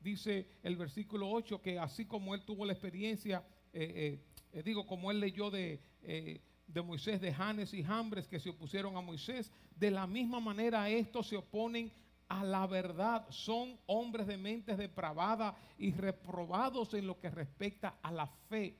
dice 0.00 0.48
el 0.62 0.76
versículo 0.76 1.30
8 1.30 1.60
que 1.60 1.78
así 1.78 2.06
como 2.06 2.34
él 2.34 2.42
tuvo 2.44 2.64
la 2.64 2.72
experiencia, 2.72 3.44
eh, 3.72 4.18
eh, 4.52 4.62
digo, 4.62 4.86
como 4.86 5.10
él 5.10 5.20
leyó 5.20 5.50
de, 5.50 5.80
eh, 6.02 6.40
de 6.66 6.82
Moisés, 6.82 7.20
de 7.20 7.34
Janes 7.34 7.74
y 7.74 7.82
Jambres 7.84 8.26
que 8.26 8.40
se 8.40 8.50
opusieron 8.50 8.96
a 8.96 9.00
Moisés, 9.00 9.52
de 9.76 9.90
la 9.90 10.06
misma 10.06 10.40
manera 10.40 10.88
estos 10.88 11.28
se 11.28 11.36
oponen 11.36 11.92
a 12.28 12.44
la 12.44 12.66
verdad, 12.66 13.26
son 13.30 13.78
hombres 13.86 14.26
de 14.26 14.36
mentes 14.36 14.76
depravadas 14.76 15.54
y 15.78 15.92
reprobados 15.92 16.92
en 16.94 17.06
lo 17.06 17.18
que 17.18 17.30
respecta 17.30 17.98
a 18.02 18.12
la 18.12 18.26
fe 18.26 18.76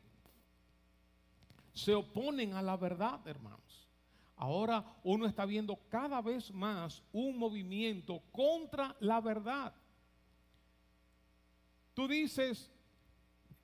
se 1.78 1.94
oponen 1.94 2.54
a 2.54 2.62
la 2.62 2.76
verdad, 2.76 3.24
hermanos. 3.26 3.88
Ahora 4.34 4.84
uno 5.04 5.26
está 5.26 5.46
viendo 5.46 5.78
cada 5.88 6.20
vez 6.20 6.52
más 6.52 7.02
un 7.12 7.38
movimiento 7.38 8.20
contra 8.32 8.96
la 8.98 9.20
verdad. 9.20 9.72
Tú 11.94 12.08
dices, 12.08 12.70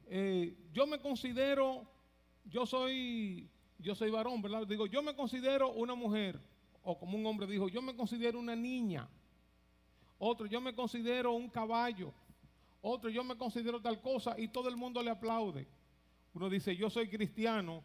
eh, 0.07 0.57
yo 0.73 0.87
me 0.87 1.01
considero, 1.01 1.85
yo 2.45 2.67
soy, 2.67 3.51
yo 3.79 3.97
soy 3.97 4.11
varón, 4.11 4.41
¿verdad? 4.41 4.65
Digo, 4.67 4.87
yo 4.87 5.03
me 5.03 5.17
considero 5.17 5.73
una 5.73 5.97
mujer, 5.97 6.41
o 6.83 6.97
como 6.97 7.19
un 7.19 7.27
hombre 7.27 7.49
dijo, 7.49 7.69
yo 7.69 7.83
me 7.83 7.97
considero 7.97 8.39
una 8.39 8.55
niña. 8.55 9.09
Otro, 10.19 10.47
yo 10.47 10.61
me 10.61 10.75
considero 10.75 11.33
un 11.33 11.49
caballo. 11.49 12.13
Otro, 12.81 13.11
yo 13.11 13.25
me 13.25 13.37
considero 13.37 13.81
tal 13.81 14.01
cosa 14.01 14.39
y 14.39 14.49
todo 14.49 14.69
el 14.69 14.77
mundo 14.77 15.03
le 15.03 15.11
aplaude. 15.11 15.67
Uno 16.35 16.51
dice, 16.51 16.77
yo 16.77 16.91
soy 16.91 17.09
cristiano 17.09 17.85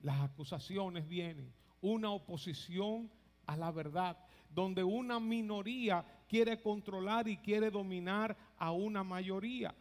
las 0.00 0.20
acusaciones 0.20 1.08
vienen, 1.08 1.52
una 1.80 2.10
oposición 2.10 3.10
a 3.46 3.56
la 3.56 3.70
verdad, 3.70 4.16
donde 4.50 4.84
una 4.84 5.18
minoría 5.18 6.04
quiere 6.28 6.60
controlar 6.60 7.28
y 7.28 7.38
quiere 7.38 7.70
dominar 7.70 8.36
a 8.58 8.72
una 8.72 9.02
mayoría 9.02 9.74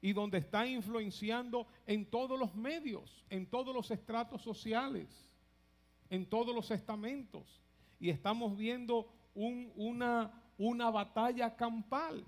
y 0.00 0.12
donde 0.12 0.38
está 0.38 0.66
influenciando 0.66 1.66
en 1.86 2.08
todos 2.08 2.38
los 2.38 2.54
medios, 2.54 3.24
en 3.30 3.46
todos 3.46 3.74
los 3.74 3.90
estratos 3.90 4.42
sociales, 4.42 5.08
en 6.08 6.28
todos 6.28 6.54
los 6.54 6.70
estamentos. 6.70 7.60
Y 7.98 8.10
estamos 8.10 8.56
viendo 8.56 9.08
una, 9.34 10.30
una 10.56 10.90
batalla 10.90 11.54
campal. 11.56 12.24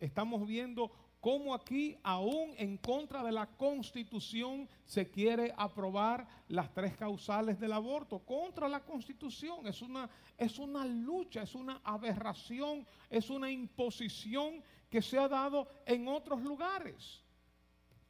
Estamos 0.00 0.46
viendo 0.46 0.90
cómo 1.20 1.54
aquí, 1.54 1.96
aún 2.02 2.52
en 2.58 2.76
contra 2.76 3.22
de 3.22 3.30
la 3.30 3.46
constitución, 3.46 4.68
se 4.84 5.08
quiere 5.08 5.54
aprobar 5.56 6.26
las 6.48 6.74
tres 6.74 6.96
causales 6.96 7.60
del 7.60 7.72
aborto. 7.72 8.18
Contra 8.18 8.68
la 8.68 8.84
constitución. 8.84 9.66
Es 9.66 9.82
una, 9.82 10.10
es 10.36 10.58
una 10.58 10.84
lucha, 10.84 11.42
es 11.42 11.54
una 11.54 11.80
aberración, 11.84 12.84
es 13.08 13.30
una 13.30 13.50
imposición 13.50 14.62
que 14.90 15.00
se 15.00 15.18
ha 15.18 15.28
dado 15.28 15.68
en 15.86 16.08
otros 16.08 16.42
lugares. 16.42 17.22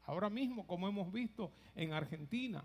Ahora 0.05 0.31
mismo, 0.31 0.67
como 0.67 0.89
hemos 0.89 1.13
visto 1.13 1.53
en 1.75 1.93
Argentina. 1.93 2.65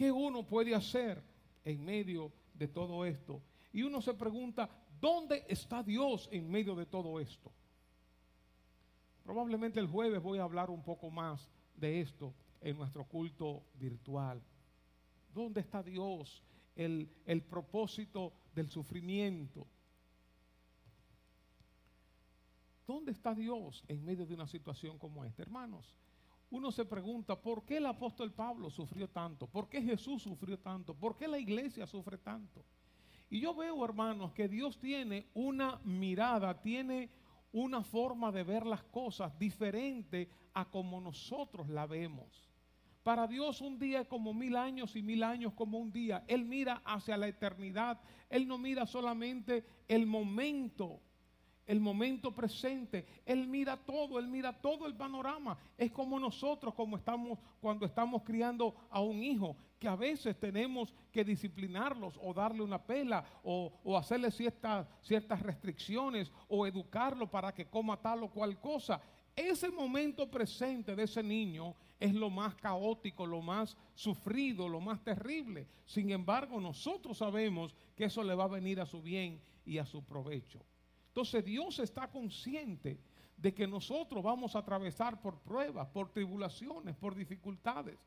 ¿Qué 0.00 0.10
uno 0.10 0.46
puede 0.46 0.74
hacer 0.74 1.22
en 1.62 1.84
medio 1.84 2.32
de 2.54 2.68
todo 2.68 3.04
esto? 3.04 3.42
Y 3.70 3.82
uno 3.82 4.00
se 4.00 4.14
pregunta, 4.14 4.70
¿Dónde 4.98 5.44
está 5.46 5.82
Dios 5.82 6.26
en 6.32 6.50
medio 6.50 6.74
de 6.74 6.86
todo 6.86 7.20
esto? 7.20 7.52
Probablemente 9.22 9.78
el 9.78 9.88
jueves 9.88 10.22
voy 10.22 10.38
a 10.38 10.44
hablar 10.44 10.70
un 10.70 10.82
poco 10.82 11.10
más 11.10 11.50
de 11.76 12.00
esto 12.00 12.32
en 12.62 12.78
nuestro 12.78 13.04
culto 13.04 13.62
virtual. 13.74 14.42
¿Dónde 15.34 15.60
está 15.60 15.82
Dios? 15.82 16.42
El, 16.74 17.06
el 17.26 17.42
propósito 17.42 18.32
del 18.54 18.70
sufrimiento. 18.70 19.66
¿Dónde 22.86 23.12
está 23.12 23.34
Dios 23.34 23.84
en 23.86 24.02
medio 24.02 24.24
de 24.24 24.32
una 24.32 24.46
situación 24.46 24.98
como 24.98 25.26
esta? 25.26 25.42
Hermanos, 25.42 25.94
uno 26.50 26.72
se 26.72 26.84
pregunta, 26.84 27.40
¿por 27.40 27.64
qué 27.64 27.76
el 27.76 27.86
apóstol 27.86 28.32
Pablo 28.32 28.70
sufrió 28.70 29.08
tanto? 29.08 29.46
¿Por 29.46 29.68
qué 29.68 29.80
Jesús 29.80 30.22
sufrió 30.22 30.58
tanto? 30.58 30.94
¿Por 30.94 31.16
qué 31.16 31.28
la 31.28 31.38
iglesia 31.38 31.86
sufre 31.86 32.18
tanto? 32.18 32.64
Y 33.30 33.40
yo 33.40 33.54
veo, 33.54 33.84
hermanos, 33.84 34.32
que 34.32 34.48
Dios 34.48 34.78
tiene 34.78 35.28
una 35.34 35.80
mirada, 35.84 36.60
tiene 36.60 37.08
una 37.52 37.82
forma 37.82 38.32
de 38.32 38.42
ver 38.42 38.66
las 38.66 38.82
cosas 38.82 39.38
diferente 39.38 40.28
a 40.52 40.68
como 40.68 41.00
nosotros 41.00 41.68
la 41.68 41.86
vemos. 41.86 42.50
Para 43.02 43.26
Dios 43.26 43.60
un 43.60 43.78
día 43.78 44.02
es 44.02 44.08
como 44.08 44.34
mil 44.34 44.56
años 44.56 44.94
y 44.94 45.02
mil 45.02 45.22
años 45.22 45.54
como 45.54 45.78
un 45.78 45.90
día. 45.90 46.24
Él 46.26 46.44
mira 46.44 46.82
hacia 46.84 47.16
la 47.16 47.28
eternidad. 47.28 48.00
Él 48.28 48.46
no 48.46 48.58
mira 48.58 48.86
solamente 48.86 49.64
el 49.88 50.06
momento, 50.06 51.00
el 51.66 51.80
momento 51.80 52.32
presente. 52.34 53.06
Él 53.24 53.46
mira 53.46 53.76
todo, 53.76 54.18
él 54.18 54.28
mira 54.28 54.52
todo 54.52 54.86
el 54.86 54.94
panorama. 54.94 55.56
Es 55.78 55.92
como 55.92 56.18
nosotros, 56.18 56.74
como 56.74 56.96
estamos 56.96 57.38
cuando 57.60 57.86
estamos 57.86 58.22
criando 58.22 58.74
a 58.90 59.00
un 59.00 59.22
hijo, 59.22 59.56
que 59.78 59.88
a 59.88 59.96
veces 59.96 60.38
tenemos 60.38 60.94
que 61.10 61.24
disciplinarlos 61.24 62.18
o 62.22 62.34
darle 62.34 62.62
una 62.62 62.78
pela 62.78 63.24
o, 63.42 63.96
hacerle 63.96 64.30
ciertas, 64.30 64.86
ciertas 65.00 65.42
restricciones 65.42 66.30
o 66.48 66.66
educarlo 66.66 67.30
para 67.30 67.52
que 67.54 67.66
coma 67.66 67.96
tal 67.96 68.24
o 68.24 68.30
cual 68.30 68.60
cosa. 68.60 69.00
Ese 69.34 69.70
momento 69.70 70.30
presente 70.30 70.94
de 70.94 71.04
ese 71.04 71.22
niño 71.22 71.74
es 71.98 72.14
lo 72.14 72.30
más 72.30 72.54
caótico, 72.56 73.26
lo 73.26 73.40
más 73.40 73.76
sufrido, 73.94 74.68
lo 74.68 74.80
más 74.80 75.02
terrible. 75.02 75.66
Sin 75.86 76.10
embargo, 76.10 76.60
nosotros 76.60 77.18
sabemos 77.18 77.74
que 77.96 78.04
eso 78.04 78.22
le 78.22 78.34
va 78.34 78.44
a 78.44 78.48
venir 78.48 78.80
a 78.80 78.86
su 78.86 79.00
bien 79.00 79.40
y 79.64 79.78
a 79.78 79.86
su 79.86 80.04
provecho. 80.04 80.60
Entonces 81.20 81.44
Dios 81.44 81.78
está 81.80 82.10
consciente 82.10 82.98
de 83.36 83.52
que 83.52 83.66
nosotros 83.66 84.24
vamos 84.24 84.56
a 84.56 84.60
atravesar 84.60 85.20
por 85.20 85.38
pruebas, 85.40 85.86
por 85.88 86.08
tribulaciones, 86.08 86.96
por 86.96 87.14
dificultades. 87.14 87.98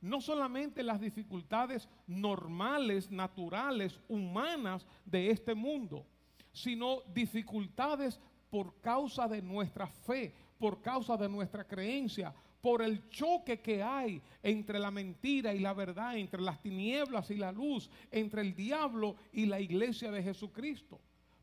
No 0.00 0.20
solamente 0.20 0.84
las 0.84 1.00
dificultades 1.00 1.88
normales, 2.06 3.10
naturales, 3.10 3.98
humanas 4.06 4.86
de 5.04 5.30
este 5.30 5.52
mundo, 5.52 6.06
sino 6.52 7.00
dificultades 7.12 8.20
por 8.50 8.80
causa 8.80 9.26
de 9.26 9.42
nuestra 9.42 9.88
fe, 9.88 10.32
por 10.56 10.80
causa 10.80 11.16
de 11.16 11.28
nuestra 11.28 11.66
creencia, 11.66 12.32
por 12.60 12.82
el 12.82 13.08
choque 13.08 13.58
que 13.58 13.82
hay 13.82 14.22
entre 14.44 14.78
la 14.78 14.92
mentira 14.92 15.52
y 15.52 15.58
la 15.58 15.74
verdad, 15.74 16.16
entre 16.16 16.40
las 16.40 16.62
tinieblas 16.62 17.32
y 17.32 17.36
la 17.36 17.50
luz, 17.50 17.90
entre 18.12 18.42
el 18.42 18.54
diablo 18.54 19.16
y 19.32 19.46
la 19.46 19.58
iglesia 19.58 20.12
de 20.12 20.22
Jesucristo. 20.22 21.00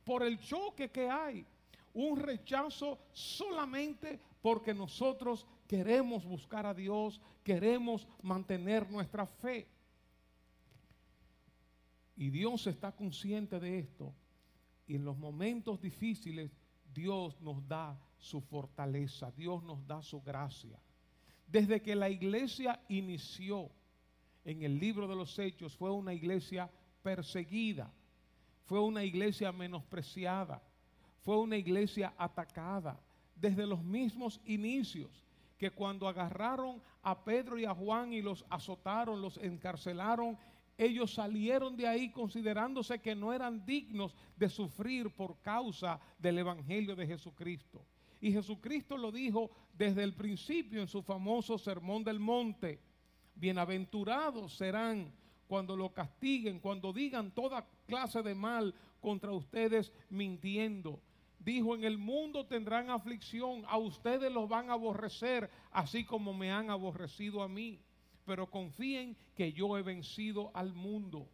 Por 0.08 0.24
el 0.24 0.40
choque 0.40 0.90
que 0.90 1.10
hay. 1.10 1.46
Un 1.94 2.18
rechazo 2.18 2.98
solamente 3.12 4.22
porque 4.42 4.74
nosotros 4.74 5.46
queremos 5.68 6.24
buscar 6.24 6.66
a 6.66 6.74
Dios, 6.74 7.20
queremos 7.44 8.08
mantener 8.22 8.90
nuestra 8.90 9.26
fe. 9.26 9.68
Y 12.16 12.30
Dios 12.30 12.66
está 12.68 12.96
consciente 12.96 13.60
de 13.60 13.80
esto. 13.80 14.14
Y 14.88 14.96
en 14.96 15.04
los 15.04 15.18
momentos 15.18 15.82
difíciles, 15.82 16.56
Dios 16.94 17.42
nos 17.42 17.68
da 17.68 18.00
su 18.18 18.40
fortaleza, 18.40 19.30
Dios 19.32 19.62
nos 19.62 19.86
da 19.86 20.02
su 20.02 20.22
gracia. 20.22 20.80
Desde 21.48 21.82
que 21.82 21.96
la 21.96 22.10
iglesia 22.10 22.82
inició 22.88 23.70
en 24.46 24.64
el 24.64 24.80
libro 24.80 25.06
de 25.06 25.16
los 25.16 25.38
hechos, 25.38 25.76
fue 25.76 25.92
una 25.92 26.14
iglesia 26.14 26.72
perseguida, 27.04 27.92
fue 28.68 28.82
una 28.82 29.04
iglesia 29.04 29.52
menospreciada, 29.54 30.62
fue 31.24 31.38
una 31.38 31.56
iglesia 31.56 32.14
atacada 32.18 33.00
desde 33.34 33.66
los 33.66 33.82
mismos 33.82 34.42
inicios, 34.46 35.26
que 35.58 35.72
cuando 35.72 36.08
agarraron 36.08 36.82
a 37.02 37.24
Pedro 37.24 37.58
y 37.58 37.66
a 37.66 37.74
Juan 37.74 38.12
y 38.14 38.22
los 38.22 38.46
azotaron, 38.50 39.22
los 39.22 39.38
encarcelaron, 39.38 40.38
ellos 40.78 41.14
salieron 41.14 41.76
de 41.78 41.88
ahí 41.88 42.12
considerándose 42.12 43.00
que 43.00 43.16
no 43.16 43.34
eran 43.34 43.66
dignos 43.66 44.14
de 44.36 44.50
sufrir 44.50 45.10
por 45.10 45.40
causa 45.40 46.00
del 46.20 46.38
Evangelio 46.38 46.96
de 46.96 47.08
Jesucristo. 47.08 47.84
Y 48.20 48.34
Jesucristo 48.34 48.98
lo 48.98 49.12
dijo 49.12 49.50
desde 49.74 50.04
el 50.04 50.14
principio 50.14 50.82
en 50.82 50.88
su 50.88 51.02
famoso 51.02 51.58
Sermón 51.58 52.04
del 52.04 52.20
Monte. 52.20 52.80
Bienaventurados 53.34 54.58
serán 54.58 55.12
cuando 55.48 55.76
lo 55.76 55.94
castiguen, 55.94 56.60
cuando 56.60 56.94
digan 56.94 57.32
toda 57.32 57.66
clase 57.86 58.22
de 58.22 58.36
mal 58.36 58.74
contra 59.02 59.32
ustedes 59.32 59.92
mintiendo. 60.10 61.02
Dijo, 61.40 61.76
en 61.76 61.84
el 61.84 61.98
mundo 61.98 62.46
tendrán 62.46 62.90
aflicción, 62.90 63.64
a 63.68 63.78
ustedes 63.78 64.32
los 64.32 64.50
van 64.50 64.70
a 64.70 64.74
aborrecer, 64.74 65.50
así 65.72 66.04
como 66.04 66.34
me 66.34 66.52
han 66.52 66.70
aborrecido 66.70 67.42
a 67.42 67.48
mí. 67.48 67.80
Pero 68.26 68.50
confíen 68.50 69.16
que 69.36 69.54
yo 69.54 69.78
he 69.78 69.82
vencido 69.82 70.52
al 70.54 70.74
mundo. 70.74 71.30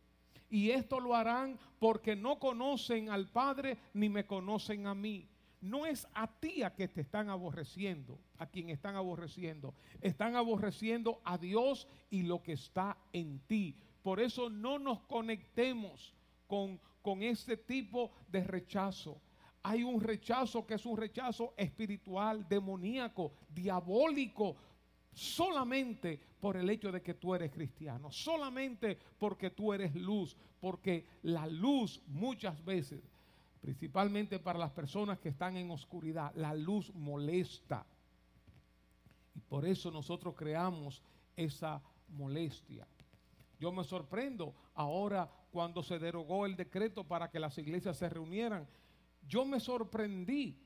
Y 0.49 0.69
esto 0.69 0.99
lo 0.99 1.15
harán 1.15 1.57
porque 1.79 2.15
no 2.15 2.37
conocen 2.37 3.09
al 3.09 3.27
Padre 3.27 3.79
ni 3.93 4.09
me 4.09 4.27
conocen 4.27 4.85
a 4.85 4.93
mí 4.93 5.27
no 5.63 5.85
es 5.85 6.05
a 6.13 6.27
ti 6.27 6.61
a 6.61 6.75
que 6.75 6.89
te 6.89 7.01
están 7.01 7.29
aborreciendo, 7.29 8.19
a 8.37 8.45
quien 8.45 8.69
están 8.69 8.97
aborreciendo. 8.97 9.73
Están 10.01 10.35
aborreciendo 10.35 11.21
a 11.23 11.37
Dios 11.37 11.87
y 12.09 12.23
lo 12.23 12.43
que 12.43 12.53
está 12.53 12.97
en 13.13 13.39
ti. 13.47 13.77
Por 14.03 14.19
eso 14.19 14.49
no 14.49 14.77
nos 14.77 14.99
conectemos 15.01 16.13
con, 16.45 16.79
con 17.01 17.23
este 17.23 17.57
tipo 17.57 18.11
de 18.27 18.43
rechazo. 18.43 19.19
Hay 19.63 19.81
un 19.83 20.01
rechazo 20.01 20.67
que 20.67 20.75
es 20.75 20.85
un 20.85 20.97
rechazo 20.97 21.53
espiritual, 21.57 22.47
demoníaco, 22.47 23.31
diabólico, 23.49 24.57
solamente 25.13 26.19
por 26.39 26.57
el 26.57 26.69
hecho 26.69 26.91
de 26.91 27.01
que 27.01 27.13
tú 27.13 27.33
eres 27.33 27.51
cristiano, 27.51 28.11
solamente 28.11 28.99
porque 29.17 29.49
tú 29.49 29.73
eres 29.73 29.95
luz, 29.95 30.35
porque 30.59 31.05
la 31.21 31.47
luz 31.47 32.01
muchas 32.07 32.63
veces 32.63 33.01
principalmente 33.63 34.39
para 34.39 34.59
las 34.59 34.71
personas 34.71 35.19
que 35.19 35.29
están 35.29 35.55
en 35.55 35.71
oscuridad. 35.71 36.33
La 36.35 36.53
luz 36.53 36.93
molesta. 36.93 37.85
Y 39.33 39.39
por 39.39 39.65
eso 39.65 39.89
nosotros 39.89 40.35
creamos 40.35 41.01
esa 41.37 41.81
molestia. 42.09 42.85
Yo 43.63 43.71
me 43.71 43.85
sorprendo 43.85 44.53
ahora 44.75 45.31
cuando 45.49 45.81
se 45.83 45.97
derogó 45.97 46.45
el 46.45 46.57
decreto 46.57 47.05
para 47.05 47.31
que 47.31 47.39
las 47.39 47.57
iglesias 47.57 47.95
se 47.95 48.09
reunieran. 48.09 48.67
Yo 49.25 49.45
me 49.45 49.61
sorprendí 49.61 50.59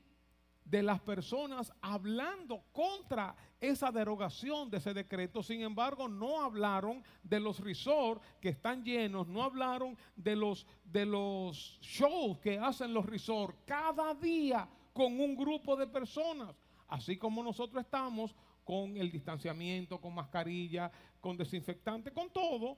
de 0.64 0.82
las 0.82 1.00
personas 1.02 1.72
hablando 1.80 2.64
contra 2.72 3.36
esa 3.60 3.92
derogación 3.92 4.68
de 4.68 4.78
ese 4.78 4.94
decreto. 4.94 5.44
Sin 5.44 5.60
embargo, 5.60 6.08
no 6.08 6.42
hablaron 6.42 7.04
de 7.22 7.38
los 7.38 7.60
resorts 7.60 8.20
que 8.40 8.48
están 8.48 8.82
llenos, 8.82 9.28
no 9.28 9.44
hablaron 9.44 9.96
de 10.16 10.34
los, 10.34 10.66
de 10.82 11.06
los 11.06 11.78
shows 11.80 12.38
que 12.38 12.58
hacen 12.58 12.92
los 12.92 13.06
resorts 13.06 13.56
cada 13.64 14.12
día 14.12 14.68
con 14.92 15.20
un 15.20 15.36
grupo 15.36 15.76
de 15.76 15.86
personas. 15.86 16.52
Así 16.88 17.16
como 17.16 17.44
nosotros 17.44 17.80
estamos 17.80 18.34
con 18.68 18.98
el 18.98 19.10
distanciamiento, 19.10 19.98
con 19.98 20.14
mascarilla, 20.14 20.90
con 21.22 21.38
desinfectante, 21.38 22.12
con 22.12 22.30
todo. 22.30 22.76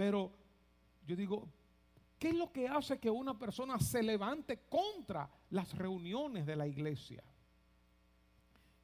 Pero 0.00 0.32
yo 1.06 1.14
digo, 1.14 1.46
¿Qué 2.18 2.28
es 2.28 2.34
lo 2.34 2.50
que 2.50 2.66
hace 2.66 2.98
que 2.98 3.10
una 3.10 3.38
persona 3.38 3.78
se 3.78 4.02
levante 4.02 4.60
contra 4.68 5.30
las 5.50 5.76
reuniones 5.76 6.46
de 6.46 6.56
la 6.56 6.66
iglesia? 6.66 7.22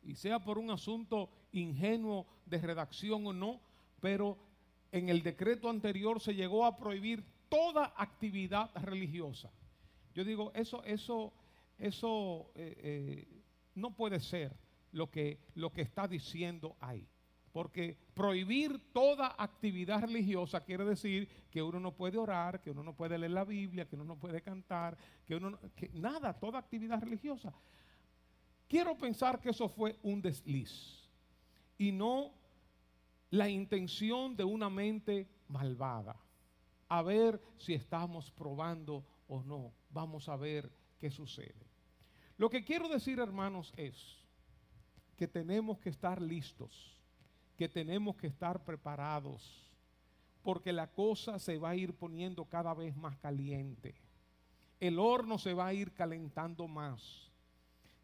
Y 0.02 0.14
sea 0.14 0.42
por 0.42 0.58
un 0.58 0.70
asunto 0.70 1.30
ingenuo 1.52 2.26
de 2.44 2.58
redacción 2.58 3.26
o 3.26 3.32
no, 3.32 3.62
pero 3.98 4.36
en 4.92 5.08
el 5.08 5.22
decreto 5.22 5.70
anterior 5.70 6.20
se 6.20 6.34
llegó 6.34 6.66
a 6.66 6.76
prohibir 6.76 7.24
toda 7.48 7.94
actividad 7.96 8.70
religiosa. 8.74 9.50
Yo 10.14 10.22
digo, 10.22 10.50
eso, 10.54 10.82
eso, 10.84 11.32
eso 11.78 12.50
eh, 12.54 12.76
eh, 12.78 13.42
no 13.74 13.94
puede 13.94 14.20
ser 14.20 14.54
lo 14.92 15.10
que, 15.10 15.40
lo 15.54 15.72
que 15.72 15.80
está 15.80 16.06
diciendo 16.06 16.76
ahí. 16.78 17.08
Porque 17.56 17.96
prohibir 18.12 18.92
toda 18.92 19.34
actividad 19.38 20.02
religiosa 20.02 20.62
quiere 20.62 20.84
decir 20.84 21.26
que 21.50 21.62
uno 21.62 21.80
no 21.80 21.90
puede 21.90 22.18
orar, 22.18 22.60
que 22.60 22.70
uno 22.70 22.82
no 22.82 22.94
puede 22.94 23.16
leer 23.16 23.32
la 23.32 23.46
Biblia, 23.46 23.88
que 23.88 23.94
uno 23.94 24.04
no 24.04 24.18
puede 24.18 24.42
cantar, 24.42 24.94
que 25.24 25.36
uno 25.36 25.58
que 25.74 25.88
nada, 25.94 26.34
toda 26.34 26.58
actividad 26.58 27.00
religiosa. 27.00 27.54
Quiero 28.68 28.94
pensar 28.98 29.40
que 29.40 29.48
eso 29.48 29.70
fue 29.70 29.98
un 30.02 30.20
desliz 30.20 31.08
y 31.78 31.92
no 31.92 32.34
la 33.30 33.48
intención 33.48 34.36
de 34.36 34.44
una 34.44 34.68
mente 34.68 35.26
malvada. 35.48 36.14
A 36.90 37.00
ver 37.00 37.40
si 37.56 37.72
estamos 37.72 38.30
probando 38.32 39.02
o 39.28 39.42
no. 39.42 39.72
Vamos 39.88 40.28
a 40.28 40.36
ver 40.36 40.70
qué 40.98 41.10
sucede. 41.10 41.66
Lo 42.36 42.50
que 42.50 42.62
quiero 42.62 42.86
decir, 42.86 43.18
hermanos, 43.18 43.72
es 43.78 44.22
que 45.16 45.26
tenemos 45.26 45.78
que 45.78 45.88
estar 45.88 46.20
listos 46.20 46.95
que 47.56 47.68
tenemos 47.68 48.16
que 48.16 48.28
estar 48.28 48.62
preparados 48.64 49.66
porque 50.46 50.72
la 50.72 50.86
cosa 50.86 51.40
se 51.40 51.58
va 51.58 51.70
a 51.70 51.74
ir 51.74 51.92
poniendo 51.92 52.44
cada 52.44 52.72
vez 52.72 52.96
más 52.96 53.16
caliente. 53.16 53.96
El 54.78 55.00
horno 55.00 55.38
se 55.38 55.52
va 55.54 55.66
a 55.66 55.74
ir 55.74 55.92
calentando 55.92 56.68
más. 56.68 57.32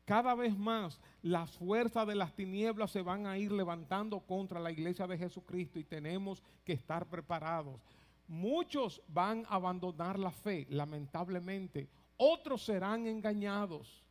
Cada 0.04 0.34
vez 0.34 0.58
más 0.58 1.00
las 1.22 1.52
fuerzas 1.52 2.04
de 2.04 2.16
las 2.16 2.34
tinieblas 2.34 2.90
se 2.90 3.00
van 3.00 3.28
a 3.28 3.38
ir 3.38 3.52
levantando 3.52 4.18
contra 4.18 4.58
la 4.58 4.72
iglesia 4.72 5.06
de 5.06 5.18
Jesucristo 5.18 5.78
y 5.78 5.84
tenemos 5.84 6.42
que 6.64 6.72
estar 6.72 7.06
preparados. 7.08 7.80
Muchos 8.26 9.00
van 9.06 9.44
a 9.48 9.54
abandonar 9.54 10.18
la 10.18 10.32
fe, 10.32 10.66
lamentablemente. 10.68 11.88
Otros 12.16 12.64
serán 12.64 13.06
engañados. 13.06 14.02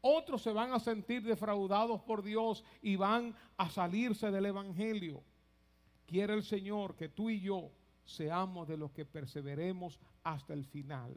Otros 0.00 0.42
se 0.42 0.52
van 0.52 0.72
a 0.72 0.80
sentir 0.80 1.22
defraudados 1.22 2.00
por 2.02 2.22
Dios 2.22 2.64
y 2.80 2.96
van 2.96 3.34
a 3.56 3.70
salirse 3.70 4.30
del 4.30 4.46
Evangelio. 4.46 5.22
quiere 6.06 6.34
el 6.34 6.42
Señor 6.42 6.96
que 6.96 7.08
tú 7.08 7.30
y 7.30 7.40
yo 7.40 7.70
seamos 8.04 8.66
de 8.66 8.76
los 8.76 8.90
que 8.90 9.04
perseveremos 9.04 10.00
hasta 10.24 10.54
el 10.54 10.64
final. 10.64 11.16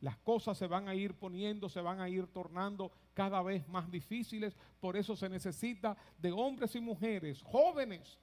Las 0.00 0.16
cosas 0.16 0.56
se 0.56 0.66
van 0.66 0.88
a 0.88 0.94
ir 0.94 1.14
poniendo, 1.14 1.68
se 1.68 1.82
van 1.82 2.00
a 2.00 2.08
ir 2.08 2.26
tornando 2.28 2.90
cada 3.12 3.42
vez 3.42 3.68
más 3.68 3.90
difíciles. 3.90 4.56
Por 4.80 4.96
eso 4.96 5.14
se 5.14 5.28
necesita 5.28 5.96
de 6.18 6.32
hombres 6.32 6.74
y 6.74 6.80
mujeres, 6.80 7.42
jóvenes, 7.42 8.18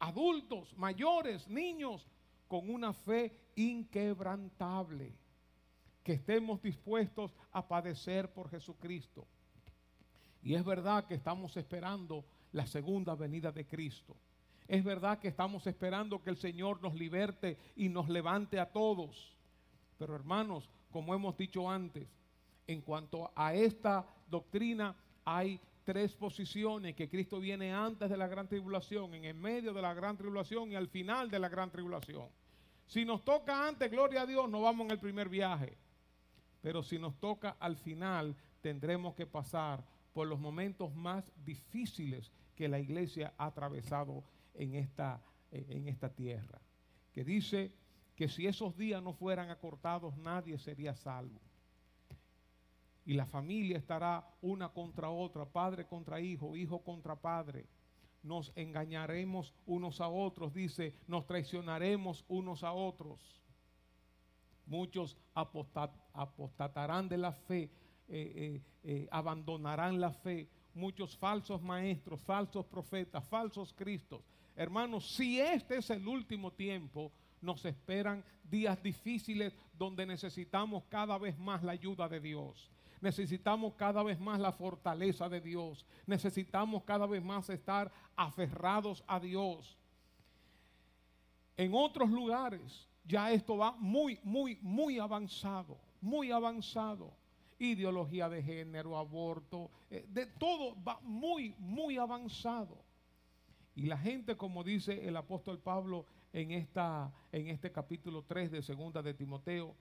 adultos, 0.00 0.76
mayores, 0.76 1.46
niños, 1.46 2.08
con 2.48 2.68
una 2.68 2.92
fe 2.92 3.32
inquebrantable. 3.54 5.16
Que 6.02 6.14
estemos 6.14 6.60
dispuestos 6.60 7.36
a 7.52 7.68
padecer 7.68 8.32
por 8.32 8.50
Jesucristo. 8.50 9.28
Y 10.42 10.54
es 10.54 10.64
verdad 10.64 11.06
que 11.06 11.14
estamos 11.14 11.56
esperando 11.56 12.24
la 12.52 12.66
segunda 12.66 13.14
venida 13.14 13.52
de 13.52 13.66
Cristo. 13.66 14.16
Es 14.66 14.84
verdad 14.84 15.18
que 15.18 15.28
estamos 15.28 15.66
esperando 15.66 16.22
que 16.22 16.30
el 16.30 16.36
Señor 16.36 16.80
nos 16.80 16.94
liberte 16.94 17.58
y 17.76 17.88
nos 17.88 18.08
levante 18.08 18.58
a 18.60 18.70
todos. 18.70 19.36
Pero 19.98 20.14
hermanos, 20.14 20.70
como 20.90 21.14
hemos 21.14 21.36
dicho 21.36 21.68
antes, 21.68 22.08
en 22.66 22.80
cuanto 22.80 23.30
a 23.34 23.52
esta 23.52 24.06
doctrina 24.28 24.94
hay 25.24 25.60
tres 25.84 26.14
posiciones, 26.14 26.94
que 26.94 27.08
Cristo 27.08 27.40
viene 27.40 27.72
antes 27.72 28.08
de 28.08 28.16
la 28.16 28.28
gran 28.28 28.46
tribulación, 28.46 29.12
en 29.14 29.24
el 29.24 29.34
medio 29.34 29.72
de 29.72 29.82
la 29.82 29.92
gran 29.92 30.16
tribulación 30.16 30.70
y 30.70 30.76
al 30.76 30.88
final 30.88 31.30
de 31.30 31.38
la 31.38 31.48
gran 31.48 31.70
tribulación. 31.70 32.28
Si 32.86 33.04
nos 33.04 33.24
toca 33.24 33.66
antes, 33.66 33.90
gloria 33.90 34.22
a 34.22 34.26
Dios, 34.26 34.48
nos 34.48 34.62
vamos 34.62 34.84
en 34.86 34.92
el 34.92 34.98
primer 35.00 35.28
viaje. 35.28 35.76
Pero 36.60 36.82
si 36.82 36.98
nos 36.98 37.18
toca 37.18 37.56
al 37.58 37.76
final, 37.76 38.36
tendremos 38.60 39.14
que 39.14 39.26
pasar 39.26 39.82
por 40.12 40.26
los 40.26 40.40
momentos 40.40 40.94
más 40.94 41.30
difíciles 41.44 42.32
que 42.54 42.68
la 42.68 42.78
iglesia 42.78 43.32
ha 43.38 43.46
atravesado 43.46 44.24
en 44.54 44.74
esta, 44.74 45.22
en 45.50 45.88
esta 45.88 46.08
tierra. 46.10 46.60
Que 47.12 47.24
dice 47.24 47.72
que 48.20 48.28
si 48.28 48.46
esos 48.46 48.76
días 48.76 49.02
no 49.02 49.14
fueran 49.14 49.50
acortados, 49.50 50.16
nadie 50.18 50.58
sería 50.58 50.94
salvo. 50.94 51.40
Y 53.06 53.14
la 53.14 53.24
familia 53.24 53.78
estará 53.78 54.28
una 54.42 54.68
contra 54.68 55.08
otra, 55.08 55.46
padre 55.46 55.86
contra 55.86 56.20
hijo, 56.20 56.54
hijo 56.54 56.82
contra 56.84 57.16
padre. 57.16 57.66
Nos 58.22 58.52
engañaremos 58.54 59.54
unos 59.64 60.00
a 60.00 60.08
otros, 60.08 60.52
dice, 60.52 60.94
nos 61.06 61.26
traicionaremos 61.26 62.24
unos 62.28 62.62
a 62.62 62.72
otros. 62.72 63.40
Muchos 64.66 65.16
apostatarán 65.34 67.08
de 67.08 67.16
la 67.16 67.32
fe, 67.32 67.70
eh, 68.12 68.32
eh, 68.34 68.62
eh, 68.82 69.08
abandonarán 69.10 70.00
la 70.00 70.12
fe. 70.12 70.48
Muchos 70.74 71.16
falsos 71.16 71.62
maestros, 71.62 72.20
falsos 72.20 72.66
profetas, 72.66 73.24
falsos 73.28 73.72
cristos. 73.72 74.22
Hermanos, 74.56 75.14
si 75.14 75.40
este 75.40 75.76
es 75.76 75.90
el 75.90 76.06
último 76.06 76.52
tiempo, 76.52 77.12
nos 77.40 77.64
esperan 77.64 78.24
días 78.42 78.82
difíciles 78.82 79.56
donde 79.72 80.04
necesitamos 80.04 80.84
cada 80.88 81.16
vez 81.18 81.38
más 81.38 81.62
la 81.62 81.72
ayuda 81.72 82.08
de 82.08 82.20
Dios. 82.20 82.70
Necesitamos 83.00 83.74
cada 83.74 84.02
vez 84.02 84.18
más 84.18 84.40
la 84.40 84.52
fortaleza 84.52 85.28
de 85.28 85.40
Dios. 85.40 85.86
Necesitamos 86.06 86.82
cada 86.82 87.06
vez 87.06 87.22
más 87.22 87.48
estar 87.48 87.90
aferrados 88.16 89.04
a 89.06 89.20
Dios. 89.20 89.78
En 91.56 91.74
otros 91.74 92.10
lugares 92.10 92.88
ya 93.04 93.30
esto 93.30 93.56
va 93.56 93.72
muy, 93.72 94.18
muy, 94.22 94.58
muy 94.60 94.98
avanzado, 94.98 95.78
muy 96.00 96.30
avanzado. 96.32 97.19
Ideología 97.60 98.28
de 98.28 98.42
género, 98.42 98.98
aborto, 98.98 99.70
eh, 99.90 100.04
de 100.08 100.26
todo 100.26 100.74
va 100.82 100.98
muy, 101.02 101.54
muy 101.58 101.98
avanzado. 101.98 102.82
Y 103.76 103.82
la 103.86 103.96
gente, 103.96 104.36
como 104.36 104.64
dice 104.64 105.06
el 105.06 105.16
apóstol 105.16 105.60
Pablo 105.60 106.06
en, 106.32 106.50
esta, 106.50 107.12
en 107.30 107.48
este 107.48 107.70
capítulo 107.70 108.24
3 108.26 108.50
de 108.50 108.62
segunda 108.62 109.02
de 109.02 109.14
Timoteo, 109.14 109.76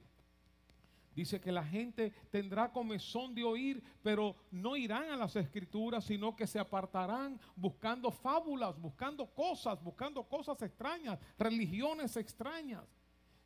Dice 1.16 1.42
que 1.42 1.52
la 1.52 1.66
gente 1.66 2.14
tendrá 2.32 2.72
comezón 2.72 3.36
de 3.36 3.44
oír, 3.44 3.84
pero 4.02 4.38
no 4.52 4.78
irán 4.78 5.10
a 5.10 5.18
las 5.18 5.36
escrituras, 5.36 6.06
sino 6.06 6.34
que 6.34 6.48
se 6.48 6.60
apartarán 6.60 7.38
buscando 7.58 8.10
fábulas, 8.10 8.80
buscando 8.80 9.26
cosas, 9.26 9.84
buscando 9.84 10.24
cosas 10.24 10.62
extrañas, 10.62 11.20
religiones 11.38 12.16
extrañas. 12.16 12.86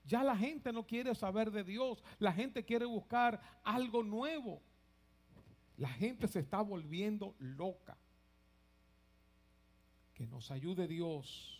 Ya 0.04 0.24
la 0.24 0.36
gente 0.36 0.74
no 0.74 0.86
quiere 0.86 1.16
saber 1.16 1.52
de 1.52 1.64
Dios, 1.64 2.04
la 2.20 2.34
gente 2.34 2.64
quiere 2.66 2.86
buscar 2.86 3.42
algo 3.64 4.04
nuevo. 4.04 4.62
La 5.78 5.90
gente 5.90 6.28
se 6.28 6.40
está 6.40 6.62
volviendo 6.62 7.36
loca. 7.40 7.98
Que 10.14 10.28
nos 10.28 10.52
ayude 10.52 10.88
Dios. 10.88 11.60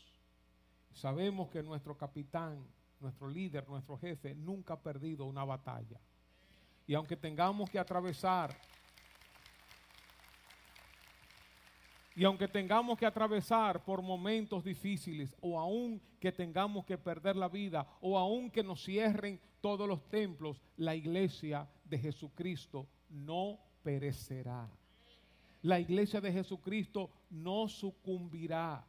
Sabemos 0.92 1.50
que 1.50 1.64
nuestro 1.64 1.98
capitán, 1.98 2.68
nuestro 3.00 3.28
líder, 3.28 3.68
nuestro 3.68 3.98
jefe, 3.98 4.36
nunca 4.36 4.76
ha 4.76 4.82
perdido 4.82 5.26
una 5.26 5.44
batalla. 5.44 6.00
Y 6.86 6.94
aunque 6.94 7.16
tengamos 7.16 7.70
que 7.70 7.80
atravesar, 7.80 8.56
y 12.16 12.24
aunque 12.24 12.48
tengamos 12.48 12.98
que 12.98 13.06
atravesar 13.06 13.84
por 13.84 14.02
momentos 14.02 14.64
difíciles, 14.64 15.36
o 15.42 15.60
aún 15.60 16.02
que 16.20 16.32
tengamos 16.32 16.86
que 16.86 16.98
perder 16.98 17.36
la 17.36 17.48
vida, 17.48 17.88
o 18.02 18.18
aún 18.18 18.52
que 18.52 18.64
nos 18.64 18.84
cierren 18.84 19.40
todos 19.62 19.88
los 19.88 20.08
templos, 20.10 20.62
la 20.78 20.96
iglesia 20.96 21.68
de 21.86 21.98
Jesucristo 21.98 22.88
no 23.10 23.60
perecerá. 23.82 24.70
La 25.62 25.80
iglesia 25.80 26.20
de 26.20 26.32
Jesucristo 26.32 27.10
no 27.30 27.68
sucumbirá. 27.68 28.86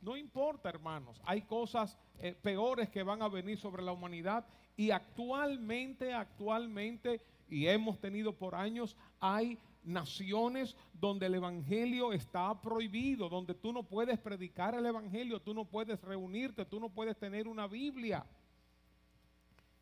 No 0.00 0.16
importa, 0.16 0.68
hermanos, 0.68 1.20
hay 1.24 1.42
cosas 1.42 1.98
eh, 2.18 2.34
peores 2.40 2.88
que 2.88 3.02
van 3.02 3.22
a 3.22 3.28
venir 3.28 3.58
sobre 3.58 3.82
la 3.82 3.92
humanidad 3.92 4.46
y 4.76 4.90
actualmente, 4.90 6.12
actualmente, 6.12 7.20
y 7.48 7.66
hemos 7.66 7.98
tenido 8.00 8.32
por 8.32 8.54
años, 8.54 8.96
hay 9.20 9.58
naciones 9.86 10.76
donde 10.92 11.26
el 11.26 11.34
Evangelio 11.36 12.12
está 12.12 12.60
prohibido, 12.60 13.28
donde 13.28 13.54
tú 13.54 13.72
no 13.72 13.84
puedes 13.84 14.18
predicar 14.18 14.74
el 14.74 14.84
Evangelio, 14.84 15.40
tú 15.40 15.54
no 15.54 15.64
puedes 15.64 16.00
reunirte, 16.02 16.64
tú 16.64 16.80
no 16.80 16.90
puedes 16.90 17.16
tener 17.16 17.48
una 17.48 17.66
Biblia. 17.66 18.26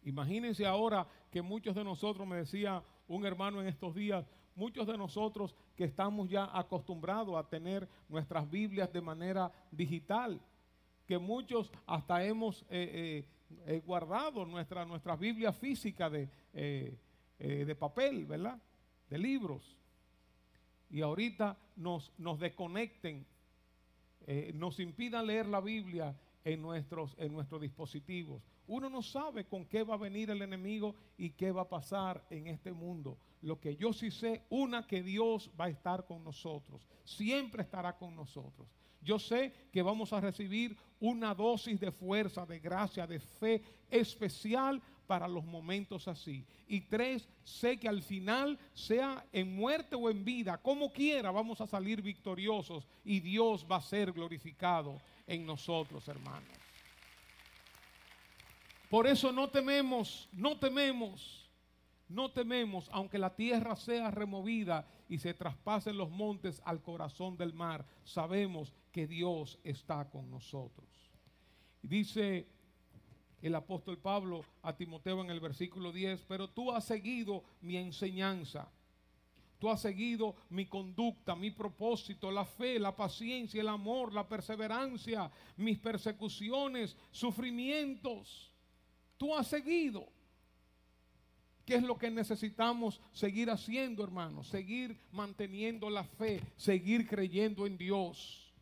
Imagínense 0.03 0.67
ahora 0.67 1.07
que 1.31 1.41
muchos 1.41 1.75
de 1.75 1.83
nosotros, 1.83 2.29
me 2.29 2.37
decía 2.37 2.83
un 3.09 3.25
hermano 3.25 3.61
en 3.61 3.67
estos 3.67 3.95
días, 3.95 4.27
muchos 4.55 4.87
de 4.87 4.99
nosotros 4.99 5.57
que 5.75 5.85
estamos 5.85 6.29
ya 6.29 6.51
acostumbrados 6.57 7.37
a 7.37 7.49
tener 7.49 7.89
nuestras 8.09 8.49
Biblias 8.49 8.93
de 8.93 9.01
manera 9.01 9.51
digital, 9.71 10.41
que 11.07 11.19
muchos 11.19 11.73
hasta 11.87 12.25
hemos 12.25 12.63
eh, 12.63 12.67
eh, 12.71 13.29
eh, 13.67 13.83
guardado 13.85 14.45
nuestra, 14.45 14.85
nuestras 14.85 15.19
Biblias 15.19 15.57
físicas 15.57 16.13
de, 16.13 16.29
de 17.39 17.75
papel, 17.75 18.27
¿verdad? 18.27 18.61
De 19.09 19.19
libros. 19.19 19.79
Y 20.91 21.01
ahorita 21.01 21.57
nos, 21.77 22.13
nos 22.19 22.39
desconecten, 22.39 23.27
nos 24.55 24.81
impidan 24.81 25.27
leer 25.27 25.47
la 25.47 25.61
Biblia 25.61 26.17
en 26.45 26.61
nuestros, 26.61 27.15
en 27.19 27.33
nuestros 27.33 27.61
dispositivos. 27.61 28.43
Uno 28.67 28.89
no 28.89 29.03
sabe 29.03 29.47
con 29.47 29.67
qué 29.67 29.83
va 29.83 29.95
a 29.95 29.99
venir 29.99 30.31
el 30.31 30.43
enemigo 30.43 30.95
y 31.17 31.31
qué 31.31 31.51
va 31.51 31.63
a 31.63 31.69
pasar 31.69 32.25
en 32.31 32.47
este 32.47 32.73
mundo. 32.73 33.19
Lo 33.43 33.61
que 33.61 33.77
yo 33.77 33.93
sí 33.93 34.11
sé, 34.11 34.43
una 34.51 34.87
que 34.87 35.03
Dios 35.03 35.51
va 35.59 35.67
a 35.67 35.71
estar 35.71 36.07
con 36.07 36.25
nosotros, 36.25 36.87
siempre 37.05 37.63
estará 37.63 37.97
con 37.97 38.15
nosotros. 38.15 38.69
Yo 39.03 39.19
sé 39.19 39.53
que 39.71 39.83
vamos 39.83 40.15
a 40.15 40.21
recibir 40.21 40.77
una 40.99 41.35
dosis 41.35 41.79
de 41.79 41.93
fuerza, 41.93 42.47
de 42.47 42.59
gracia, 42.59 43.07
de 43.07 43.21
fe 43.21 43.63
especial 43.91 44.81
para 45.07 45.29
los 45.29 45.45
momentos 45.45 46.09
así. 46.09 46.45
Y 46.67 46.81
tres, 46.83 47.29
sé 47.45 47.79
que 47.79 47.89
al 47.89 48.03
final, 48.03 48.59
sea 48.73 49.25
en 49.33 49.55
muerte 49.55 49.97
o 49.97 50.11
en 50.11 50.25
vida, 50.25 50.59
como 50.59 50.93
quiera, 50.93 51.31
vamos 51.31 51.61
a 51.61 51.67
salir 51.67 52.03
victoriosos 52.03 52.87
y 53.05 53.21
Dios 53.21 53.67
va 53.71 53.77
a 53.77 53.83
ser 53.83 54.13
glorificado 54.13 55.01
en 55.27 55.47
nosotros, 55.47 56.07
hermanos. 56.09 56.49
Por 58.91 59.07
eso 59.07 59.33
no 59.33 59.49
tememos, 59.49 60.29
no 60.33 60.59
tememos, 60.59 61.51
no 62.09 62.31
tememos, 62.31 62.89
aunque 62.93 63.19
la 63.19 63.35
tierra 63.35 63.75
sea 63.77 64.11
removida 64.11 64.87
y 65.09 65.19
se 65.19 65.35
traspasen 65.35 65.97
los 65.97 66.11
montes 66.11 66.63
al 66.65 66.83
corazón 66.83 67.37
del 67.37 67.55
mar, 67.55 67.85
sabemos 68.05 68.73
que 68.93 69.07
Dios 69.07 69.59
está 69.65 70.09
con 70.09 70.31
nosotros. 70.31 70.89
Dice 71.83 72.47
el 73.47 73.55
apóstol 73.55 73.99
Pablo 73.99 74.45
a 74.63 74.77
Timoteo 74.77 75.21
en 75.23 75.31
el 75.31 75.41
versículo 75.41 75.93
10, 75.93 76.25
pero 76.27 76.49
tú 76.49 76.73
has 76.73 76.85
seguido 76.85 77.45
mi 77.61 77.77
enseñanza 77.77 78.69
Tú 79.65 79.71
has 79.71 79.81
seguido 79.81 80.37
mi 80.51 80.67
conducta, 80.67 81.35
mi 81.35 81.51
propósito, 81.51 82.31
la 82.31 82.45
fe, 82.45 82.79
la 82.79 82.95
paciencia, 82.95 83.63
el 83.63 83.69
amor, 83.69 84.13
la 84.13 84.29
perseverancia, 84.29 85.31
mis 85.57 85.79
persecuciones, 85.79 86.95
sufrimientos. 87.11 88.53
Tú 89.17 89.35
has 89.35 89.47
seguido. 89.47 90.07
¿Qué 91.65 91.77
es 91.77 91.83
lo 91.83 91.97
que 91.97 92.11
necesitamos 92.11 93.01
seguir 93.15 93.49
haciendo, 93.49 94.05
hermanos? 94.05 94.49
Seguir 94.49 94.99
manteniendo 95.13 95.89
la 95.89 96.05
fe, 96.05 96.43
seguir 96.57 97.09
creyendo 97.09 97.65
en 97.65 97.79
Dios, 97.79 98.53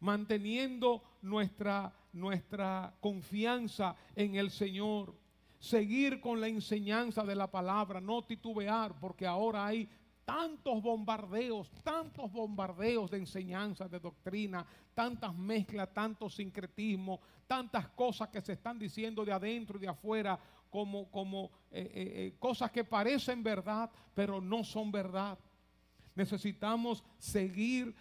manteniendo 0.00 1.04
nuestra, 1.22 1.94
nuestra 2.14 2.94
confianza 3.00 3.94
en 4.14 4.36
el 4.36 4.50
Señor. 4.50 5.14
Seguir 5.58 6.20
con 6.20 6.40
la 6.40 6.48
enseñanza 6.48 7.24
de 7.24 7.34
la 7.34 7.50
palabra, 7.50 8.00
no 8.00 8.22
titubear, 8.22 8.98
porque 8.98 9.26
ahora 9.26 9.66
hay 9.66 9.88
tantos 10.24 10.82
bombardeos, 10.82 11.70
tantos 11.82 12.30
bombardeos 12.32 13.10
de 13.10 13.18
enseñanza, 13.18 13.88
de 13.88 14.00
doctrina, 14.00 14.66
tantas 14.94 15.34
mezclas, 15.34 15.92
tanto 15.92 16.28
sincretismo, 16.30 17.20
tantas 17.46 17.88
cosas 17.88 18.28
que 18.28 18.40
se 18.40 18.54
están 18.54 18.78
diciendo 18.78 19.24
de 19.24 19.32
adentro 19.32 19.78
y 19.78 19.82
de 19.82 19.88
afuera 19.88 20.38
como, 20.70 21.10
como 21.10 21.50
eh, 21.70 21.82
eh, 21.82 21.92
eh, 21.94 22.36
cosas 22.38 22.70
que 22.70 22.84
parecen 22.84 23.42
verdad, 23.42 23.90
pero 24.14 24.40
no 24.40 24.64
son 24.64 24.90
verdad. 24.90 25.38
Necesitamos 26.14 27.04
seguir 27.18 27.94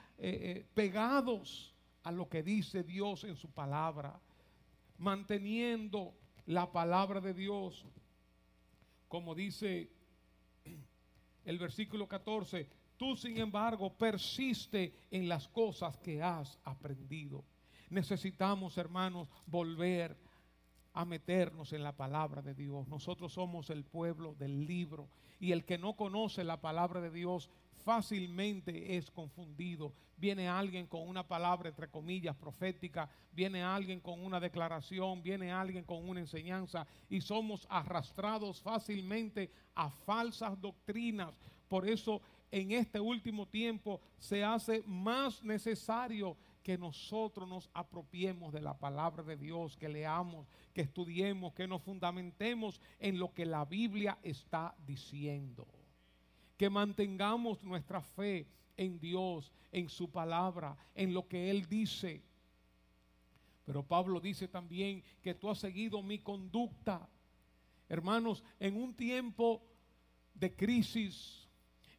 pegados 0.74 1.73
a 2.04 2.12
lo 2.12 2.30
que 2.30 2.44
dice 2.44 2.84
Dios 2.84 3.24
en 3.24 3.36
su 3.36 3.50
palabra, 3.50 4.20
manteniendo 4.98 6.14
la 6.46 6.72
palabra 6.72 7.22
de 7.22 7.34
Dios, 7.34 7.86
como 9.08 9.36
dice 9.36 9.90
el 11.46 11.60
versículo 11.60 12.08
14, 12.08 12.68
tú 12.98 13.16
sin 13.16 13.38
embargo 13.38 13.94
persiste 13.94 14.94
en 15.12 15.28
las 15.28 15.48
cosas 15.48 15.98
que 15.98 16.22
has 16.22 16.58
aprendido. 16.64 17.44
Necesitamos, 17.90 18.78
hermanos, 18.78 19.28
volver 19.46 20.18
a 20.94 21.06
meternos 21.06 21.74
en 21.74 21.84
la 21.84 21.96
palabra 21.96 22.42
de 22.42 22.54
Dios. 22.54 22.88
Nosotros 22.88 23.34
somos 23.34 23.70
el 23.70 23.84
pueblo 23.84 24.36
del 24.36 24.66
libro 24.66 25.10
y 25.40 25.52
el 25.52 25.66
que 25.66 25.78
no 25.78 25.94
conoce 25.94 26.44
la 26.44 26.62
palabra 26.62 27.02
de 27.02 27.12
Dios 27.12 27.50
fácilmente 27.84 28.96
es 28.96 29.12
confundido. 29.12 29.94
Viene 30.18 30.48
alguien 30.48 30.88
con 30.88 31.08
una 31.08 31.28
palabra, 31.28 31.70
entre 31.70 31.90
comillas, 31.90 32.36
profética, 32.36 33.10
viene 33.32 33.62
alguien 33.62 34.00
con 34.00 34.24
una 34.24 34.40
declaración, 34.40 35.22
viene 35.22 35.52
alguien 35.52 35.84
con 35.84 36.08
una 36.08 36.22
enseñanza 36.22 36.88
y 37.10 37.22
somos 37.22 37.68
arrastrados 37.70 38.62
fácilmente 38.62 39.52
a 39.76 39.90
falsas 39.90 40.60
doctrinas. 40.60 41.34
Por 41.68 41.88
eso 41.88 42.22
en 42.52 42.72
este 42.72 43.00
último 43.00 43.48
tiempo 43.48 44.00
se 44.18 44.44
hace 44.44 44.84
más 44.86 45.44
necesario 45.44 46.38
que 46.62 46.78
nosotros 46.78 47.50
nos 47.50 47.70
apropiemos 47.74 48.54
de 48.54 48.62
la 48.62 48.78
palabra 48.78 49.24
de 49.24 49.36
Dios, 49.36 49.76
que 49.76 49.90
leamos, 49.90 50.48
que 50.74 50.82
estudiemos, 50.82 51.54
que 51.54 51.68
nos 51.68 51.82
fundamentemos 51.82 52.80
en 53.00 53.20
lo 53.20 53.34
que 53.34 53.46
la 53.46 53.66
Biblia 53.66 54.18
está 54.24 54.74
diciendo 54.86 55.68
que 56.58 56.70
mantengamos 56.70 57.64
nuestra 57.64 58.02
fe 58.02 58.48
en 58.78 59.00
Dios, 59.00 59.52
en 59.72 59.90
su 59.90 60.10
palabra, 60.10 60.76
en 60.96 61.14
lo 61.14 61.28
que 61.28 61.50
Él 61.50 61.68
dice. 61.68 62.24
Pero 63.66 63.84
Pablo 63.84 64.20
dice 64.20 64.48
también 64.48 65.04
que 65.22 65.34
tú 65.34 65.50
has 65.50 65.60
seguido 65.60 66.02
mi 66.02 66.20
conducta. 66.20 67.08
Hermanos, 67.88 68.44
en 68.60 68.76
un 68.76 68.94
tiempo 68.94 69.62
de 70.34 70.56
crisis, 70.56 71.48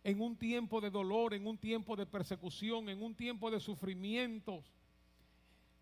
en 0.03 0.21
un 0.21 0.37
tiempo 0.37 0.81
de 0.81 0.91
dolor, 0.91 1.33
en 1.33 1.47
un 1.47 1.57
tiempo 1.57 1.97
de 1.97 2.07
persecución, 2.07 2.89
en 2.89 3.03
un 3.03 3.15
tiempo 3.15 3.51
de 3.51 3.61
sufrimientos, 3.61 4.74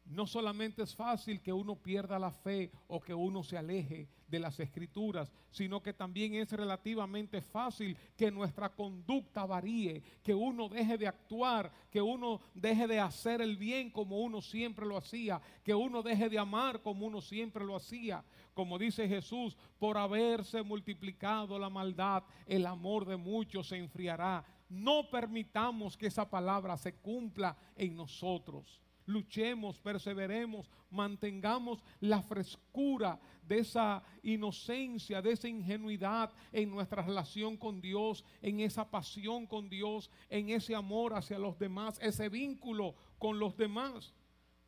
no 0.07 0.27
solamente 0.27 0.83
es 0.83 0.95
fácil 0.95 1.41
que 1.41 1.53
uno 1.53 1.77
pierda 1.77 2.19
la 2.19 2.33
fe 2.33 2.71
o 2.89 3.01
que 3.01 3.15
uno 3.15 3.43
se 3.43 3.57
aleje 3.57 4.09
de 4.29 4.41
las 4.41 4.59
escrituras, 4.61 5.31
sino 5.51 5.83
que 5.83 5.93
también 5.93 6.35
es 6.35 6.51
relativamente 6.53 7.41
fácil 7.41 7.97
que 8.17 8.31
nuestra 8.31 8.71
conducta 8.71 9.47
varíe, 9.47 10.03
que 10.23 10.35
uno 10.35 10.69
deje 10.69 10.99
de 10.99 11.07
actuar, 11.07 11.73
que 11.91 12.03
uno 12.03 12.41
deje 12.55 12.87
de 12.87 12.99
hacer 12.99 13.41
el 13.41 13.57
bien 13.57 13.91
como 13.91 14.21
uno 14.21 14.43
siempre 14.43 14.87
lo 14.87 14.97
hacía, 14.97 15.41
que 15.63 15.75
uno 15.75 16.03
deje 16.03 16.29
de 16.29 16.39
amar 16.39 16.83
como 16.83 17.07
uno 17.07 17.21
siempre 17.21 17.65
lo 17.65 17.77
hacía. 17.77 18.25
Como 18.55 18.79
dice 18.79 19.09
Jesús, 19.09 19.57
por 19.79 19.97
haberse 19.97 20.63
multiplicado 20.63 21.59
la 21.59 21.71
maldad, 21.71 22.25
el 22.47 22.67
amor 22.67 23.07
de 23.07 23.17
muchos 23.17 23.69
se 23.69 23.77
enfriará. 23.77 24.45
No 24.69 25.09
permitamos 25.11 25.97
que 25.97 26.07
esa 26.07 26.29
palabra 26.29 26.77
se 26.77 26.95
cumpla 26.95 27.57
en 27.77 27.95
nosotros 27.97 28.83
luchemos, 29.13 29.79
perseveremos, 29.79 30.71
mantengamos 30.91 31.83
la 32.01 32.23
frescura 32.23 33.21
de 33.47 33.59
esa 33.59 34.03
inocencia, 34.23 35.21
de 35.21 35.33
esa 35.33 35.49
ingenuidad 35.49 36.33
en 36.53 36.71
nuestra 36.71 37.03
relación 37.03 37.57
con 37.57 37.81
Dios, 37.81 38.25
en 38.41 38.61
esa 38.61 38.91
pasión 38.91 39.47
con 39.47 39.69
Dios, 39.69 40.11
en 40.29 40.51
ese 40.51 40.75
amor 40.75 41.15
hacia 41.15 41.39
los 41.39 41.59
demás, 41.59 41.99
ese 42.01 42.29
vínculo 42.29 42.95
con 43.19 43.39
los 43.39 43.57
demás. 43.57 44.15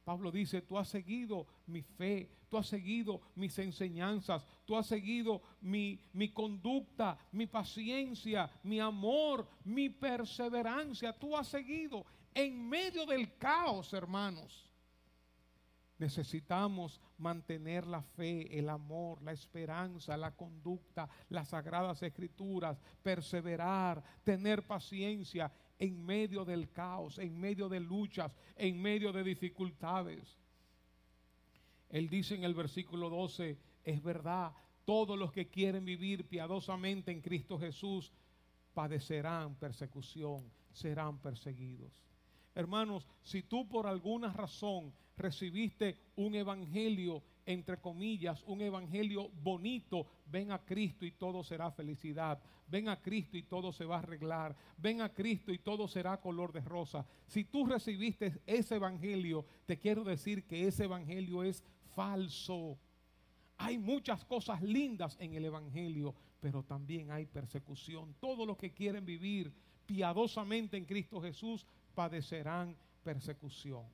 Pablo 0.05 0.31
dice, 0.31 0.61
tú 0.61 0.77
has 0.77 0.89
seguido 0.89 1.47
mi 1.67 1.81
fe, 1.81 2.31
tú 2.51 2.59
has 2.59 2.67
seguido 2.67 3.23
mis 3.35 3.59
enseñanzas, 3.59 4.45
tú 4.67 4.77
has 4.77 4.87
seguido 4.87 5.41
mi, 5.63 5.99
mi, 6.13 6.29
conducta, 6.29 7.17
mi 7.33 7.47
paciencia, 7.47 8.51
mi 8.63 8.81
amor, 8.81 9.49
mi 9.65 9.89
perseverancia, 9.89 11.13
tú 11.19 11.35
has 11.35 11.49
seguido 11.49 12.05
en 12.35 12.69
medio 12.69 13.07
del 13.07 13.37
caos, 13.37 13.93
hermanos. 13.93 14.71
Necesitamos 15.99 17.01
mantener 17.19 17.87
la 17.87 18.03
fe, 18.03 18.59
el 18.59 18.69
amor, 18.69 19.23
la 19.23 19.33
esperanza, 19.33 20.17
la 20.17 20.35
conducta, 20.35 21.09
las 21.29 21.49
sagradas 21.49 22.03
escrituras, 22.03 22.81
perseverar, 23.03 24.03
tener 24.25 24.67
paciencia 24.67 25.53
en 25.79 26.05
medio 26.05 26.45
del 26.45 26.71
caos, 26.73 27.19
en 27.19 27.39
medio 27.39 27.69
de 27.69 27.79
luchas, 27.79 28.37
en 28.57 28.83
medio 28.83 29.13
de 29.13 29.23
dificultades. 29.23 30.39
Él 31.89 32.09
dice 32.09 32.35
en 32.35 32.43
el 32.43 32.55
versículo 32.55 33.09
12, 33.09 33.57
es 33.85 34.03
verdad, 34.03 34.53
todos 34.85 35.17
los 35.17 35.33
que 35.33 35.49
quieren 35.49 35.85
vivir 35.85 36.29
piadosamente 36.29 37.13
en 37.13 37.21
Cristo 37.21 37.59
Jesús 37.59 38.13
padecerán 38.75 39.55
persecución, 39.55 40.51
serán 40.73 41.19
perseguidos. 41.19 42.03
Hermanos, 42.55 43.07
si 43.23 43.43
tú 43.43 43.69
por 43.69 43.87
alguna 43.87 44.33
razón 44.33 44.93
recibiste 45.17 45.97
un 46.17 46.35
evangelio, 46.35 47.23
entre 47.47 47.81
comillas, 47.81 48.43
un 48.47 48.63
evangelio 48.63 49.29
bonito, 49.43 50.07
ven 50.27 50.53
a 50.53 50.65
Cristo 50.65 51.05
y 51.05 51.13
todo 51.13 51.43
será 51.43 51.71
felicidad. 51.71 52.41
Ven 52.67 52.89
a 52.89 53.01
Cristo 53.01 53.37
y 53.37 53.43
todo 53.43 53.73
se 53.73 53.85
va 53.85 53.97
a 53.97 53.99
arreglar. 53.99 54.57
Ven 54.79 55.03
a 55.03 55.13
Cristo 55.13 55.53
y 55.53 55.59
todo 55.59 55.87
será 55.89 56.21
color 56.21 56.53
de 56.53 56.61
rosa. 56.61 57.07
Si 57.27 57.45
tú 57.45 57.67
recibiste 57.67 58.41
ese 58.47 58.77
evangelio, 58.77 59.45
te 59.67 59.79
quiero 59.79 60.05
decir 60.05 60.47
que 60.47 60.67
ese 60.67 60.85
evangelio 60.85 61.43
es 61.43 61.63
falso. 61.95 62.79
Hay 63.59 63.79
muchas 63.79 64.25
cosas 64.25 64.63
lindas 64.63 65.17
en 65.21 65.35
el 65.35 65.45
evangelio, 65.45 66.15
pero 66.41 66.63
también 66.63 67.11
hay 67.11 67.27
persecución. 67.27 68.15
Todos 68.21 68.47
los 68.47 68.57
que 68.57 68.73
quieren 68.73 69.05
vivir 69.05 69.53
piadosamente 69.87 70.77
en 70.77 70.87
Cristo 70.87 71.21
Jesús 71.21 71.67
padecerán 71.95 72.77
persecución. 73.03 73.85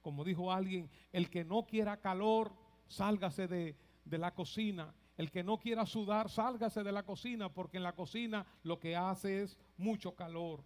Como 0.00 0.24
dijo 0.24 0.52
alguien, 0.52 0.90
el 1.12 1.28
que 1.28 1.44
no 1.44 1.66
quiera 1.66 2.00
calor, 2.00 2.52
sálgase 2.86 3.48
de, 3.48 3.76
de 4.04 4.18
la 4.18 4.34
cocina. 4.34 4.94
El 5.16 5.30
que 5.30 5.44
no 5.44 5.58
quiera 5.58 5.84
sudar, 5.84 6.30
sálgase 6.30 6.82
de 6.82 6.92
la 6.92 7.02
cocina, 7.02 7.52
porque 7.52 7.76
en 7.76 7.82
la 7.82 7.94
cocina 7.94 8.46
lo 8.62 8.80
que 8.80 8.96
hace 8.96 9.42
es 9.42 9.58
mucho 9.76 10.14
calor. 10.14 10.64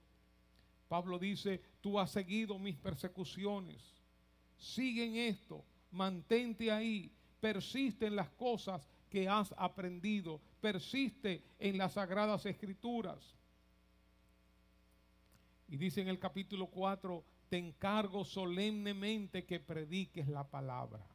Pablo 0.87 1.19
dice, 1.19 1.61
tú 1.81 1.99
has 1.99 2.11
seguido 2.13 2.59
mis 2.59 2.77
persecuciones. 2.77 3.83
Sigue 4.57 5.05
en 5.07 5.17
esto, 5.17 5.65
mantente 5.91 6.71
ahí, 6.71 7.13
persiste 7.41 8.07
en 8.07 8.15
las 8.15 8.31
cosas 8.31 8.89
que 9.11 9.29
has 9.29 9.53
aprendido, 9.59 10.41
persiste 10.61 11.43
en 11.59 11.79
las 11.79 11.95
sagradas 11.95 12.47
escrituras. 12.47 13.35
Y 15.69 15.77
dice 15.77 16.01
en 16.01 16.09
el 16.09 16.19
capítulo 16.19 16.67
4, 16.67 17.25
te 17.49 17.59
encargo 17.59 18.25
solemnemente 18.25 19.45
que 19.45 19.61
prediques 19.61 20.29
la 20.29 20.49
palabra, 20.49 21.07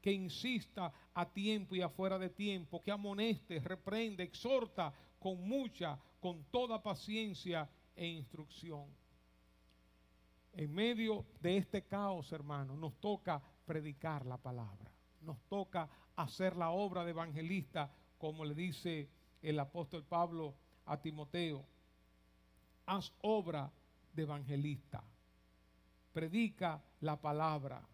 que 0.00 0.12
insista 0.12 0.92
a 1.14 1.26
tiempo 1.26 1.74
y 1.74 1.82
afuera 1.82 2.18
de 2.18 2.30
tiempo, 2.30 2.82
que 2.82 2.90
amoneste, 2.90 3.60
reprende, 3.60 4.22
exhorta 4.22 4.92
con 5.18 5.46
mucha, 5.46 5.98
con 6.20 6.44
toda 6.44 6.82
paciencia 6.82 7.68
e 7.94 8.06
instrucción. 8.06 8.86
En 10.52 10.72
medio 10.72 11.26
de 11.40 11.58
este 11.58 11.84
caos, 11.84 12.32
hermano, 12.32 12.76
nos 12.76 12.98
toca 12.98 13.42
predicar 13.66 14.24
la 14.24 14.38
palabra. 14.38 14.90
Nos 15.20 15.40
toca 15.48 15.88
hacer 16.14 16.56
la 16.56 16.70
obra 16.70 17.04
de 17.04 17.10
evangelista, 17.10 17.92
como 18.16 18.44
le 18.44 18.54
dice 18.54 19.10
el 19.42 19.58
apóstol 19.58 20.04
Pablo 20.04 20.54
a 20.86 21.00
Timoteo. 21.00 21.66
Haz 22.86 23.12
obra 23.20 23.70
de 24.16 24.22
evangelista. 24.22 25.04
Predica 26.12 26.82
la 27.00 27.20
palabra. 27.20 27.86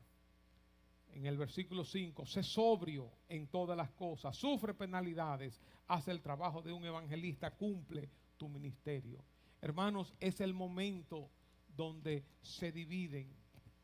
En 1.13 1.27
el 1.27 1.37
versículo 1.37 1.85
5, 1.85 2.25
sé 2.25 2.43
sobrio 2.43 3.11
en 3.29 3.49
todas 3.49 3.77
las 3.77 3.91
cosas, 3.91 4.35
sufre 4.35 4.73
penalidades, 4.73 5.61
hace 5.89 6.11
el 6.11 6.23
trabajo 6.23 6.63
de 6.63 6.73
un 6.73 6.87
evangelista, 6.87 7.51
cumple 7.51 8.09
tu 8.39 8.49
ministerio. 8.49 9.23
Hermanos, 9.61 10.15
es 10.19 10.41
el 10.41 10.55
momento 10.55 11.29
donde 11.77 12.25
se 12.41 12.73
dividen, 12.73 13.29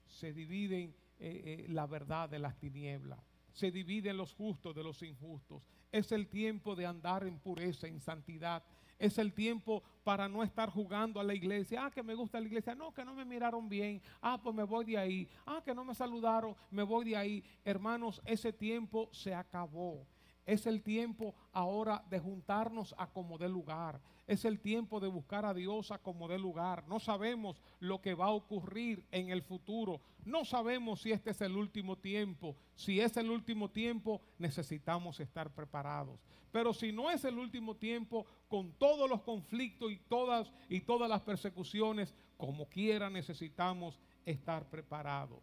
se 0.06 0.32
dividen 0.32 0.94
eh, 1.20 1.66
la 1.68 1.86
verdad 1.86 2.28
de 2.28 2.38
las 2.38 2.56
tinieblas. 2.58 3.18
Se 3.52 3.72
dividen 3.72 4.16
los 4.16 4.34
justos 4.34 4.74
de 4.74 4.84
los 4.84 5.02
injustos. 5.02 5.62
Es 5.90 6.12
el 6.12 6.28
tiempo 6.28 6.76
de 6.76 6.86
andar 6.86 7.26
en 7.26 7.40
pureza, 7.40 7.88
en 7.88 8.00
santidad. 8.00 8.62
Es 8.98 9.18
el 9.18 9.32
tiempo 9.32 9.82
para 10.02 10.28
no 10.28 10.42
estar 10.42 10.70
jugando 10.70 11.20
a 11.20 11.24
la 11.24 11.34
iglesia. 11.34 11.86
Ah, 11.86 11.90
que 11.90 12.02
me 12.02 12.14
gusta 12.14 12.40
la 12.40 12.46
iglesia. 12.46 12.74
No, 12.74 12.92
que 12.92 13.04
no 13.04 13.14
me 13.14 13.24
miraron 13.24 13.68
bien. 13.68 14.02
Ah, 14.20 14.40
pues 14.42 14.54
me 14.54 14.64
voy 14.64 14.84
de 14.84 14.98
ahí. 14.98 15.28
Ah, 15.46 15.62
que 15.64 15.74
no 15.74 15.84
me 15.84 15.94
saludaron. 15.94 16.56
Me 16.70 16.82
voy 16.82 17.04
de 17.04 17.16
ahí. 17.16 17.44
Hermanos, 17.64 18.20
ese 18.24 18.52
tiempo 18.52 19.08
se 19.12 19.34
acabó. 19.34 20.06
Es 20.48 20.66
el 20.66 20.80
tiempo 20.80 21.34
ahora 21.52 22.02
de 22.08 22.18
juntarnos 22.18 22.94
a 22.96 23.06
como 23.08 23.36
de 23.36 23.50
lugar. 23.50 24.00
Es 24.26 24.46
el 24.46 24.60
tiempo 24.60 24.98
de 24.98 25.06
buscar 25.06 25.44
a 25.44 25.52
Dios 25.52 25.90
a 25.90 25.98
como 25.98 26.26
de 26.26 26.38
lugar. 26.38 26.88
No 26.88 27.00
sabemos 27.00 27.60
lo 27.80 28.00
que 28.00 28.14
va 28.14 28.28
a 28.28 28.30
ocurrir 28.30 29.04
en 29.10 29.28
el 29.28 29.42
futuro. 29.42 30.00
No 30.24 30.46
sabemos 30.46 31.02
si 31.02 31.12
este 31.12 31.32
es 31.32 31.42
el 31.42 31.54
último 31.54 31.98
tiempo. 31.98 32.56
Si 32.74 32.98
es 32.98 33.18
el 33.18 33.30
último 33.30 33.68
tiempo, 33.68 34.22
necesitamos 34.38 35.20
estar 35.20 35.54
preparados. 35.54 36.18
Pero 36.50 36.72
si 36.72 36.92
no 36.92 37.10
es 37.10 37.26
el 37.26 37.38
último 37.38 37.76
tiempo, 37.76 38.24
con 38.48 38.72
todos 38.72 39.06
los 39.06 39.20
conflictos 39.20 39.92
y 39.92 39.98
todas 39.98 40.50
y 40.70 40.80
todas 40.80 41.10
las 41.10 41.20
persecuciones, 41.20 42.14
como 42.38 42.70
quiera 42.70 43.10
necesitamos 43.10 44.00
estar 44.24 44.66
preparados. 44.70 45.42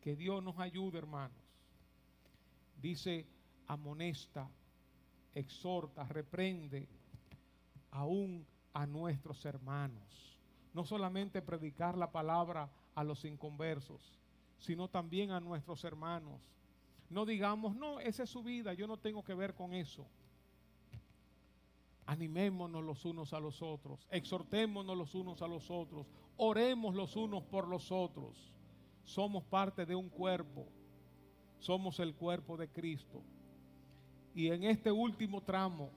Que 0.00 0.16
Dios 0.16 0.42
nos 0.42 0.58
ayude, 0.58 0.98
hermanos. 0.98 1.38
Dice 2.82 3.24
amonesta, 3.66 4.48
exhorta, 5.34 6.04
reprende 6.04 6.88
aún 7.90 8.46
a 8.72 8.86
nuestros 8.86 9.44
hermanos. 9.44 10.38
No 10.72 10.84
solamente 10.84 11.40
predicar 11.40 11.96
la 11.96 12.10
palabra 12.10 12.68
a 12.94 13.04
los 13.04 13.24
inconversos, 13.24 14.18
sino 14.58 14.88
también 14.88 15.30
a 15.30 15.40
nuestros 15.40 15.84
hermanos. 15.84 16.40
No 17.10 17.24
digamos, 17.24 17.76
no, 17.76 18.00
esa 18.00 18.24
es 18.24 18.30
su 18.30 18.42
vida, 18.42 18.72
yo 18.74 18.86
no 18.86 18.96
tengo 18.96 19.22
que 19.22 19.34
ver 19.34 19.54
con 19.54 19.74
eso. 19.74 20.06
Animémonos 22.06 22.84
los 22.84 23.04
unos 23.04 23.32
a 23.32 23.40
los 23.40 23.62
otros, 23.62 24.06
exhortémonos 24.10 24.96
los 24.96 25.14
unos 25.14 25.40
a 25.40 25.46
los 25.46 25.70
otros, 25.70 26.06
oremos 26.36 26.94
los 26.94 27.16
unos 27.16 27.44
por 27.44 27.68
los 27.68 27.92
otros. 27.92 28.52
Somos 29.04 29.44
parte 29.44 29.86
de 29.86 29.94
un 29.94 30.08
cuerpo, 30.08 30.66
somos 31.60 32.00
el 32.00 32.14
cuerpo 32.14 32.56
de 32.56 32.68
Cristo. 32.68 33.22
Y 34.34 34.48
en 34.48 34.64
este 34.64 34.90
último 34.90 35.42
tramo, 35.42 35.90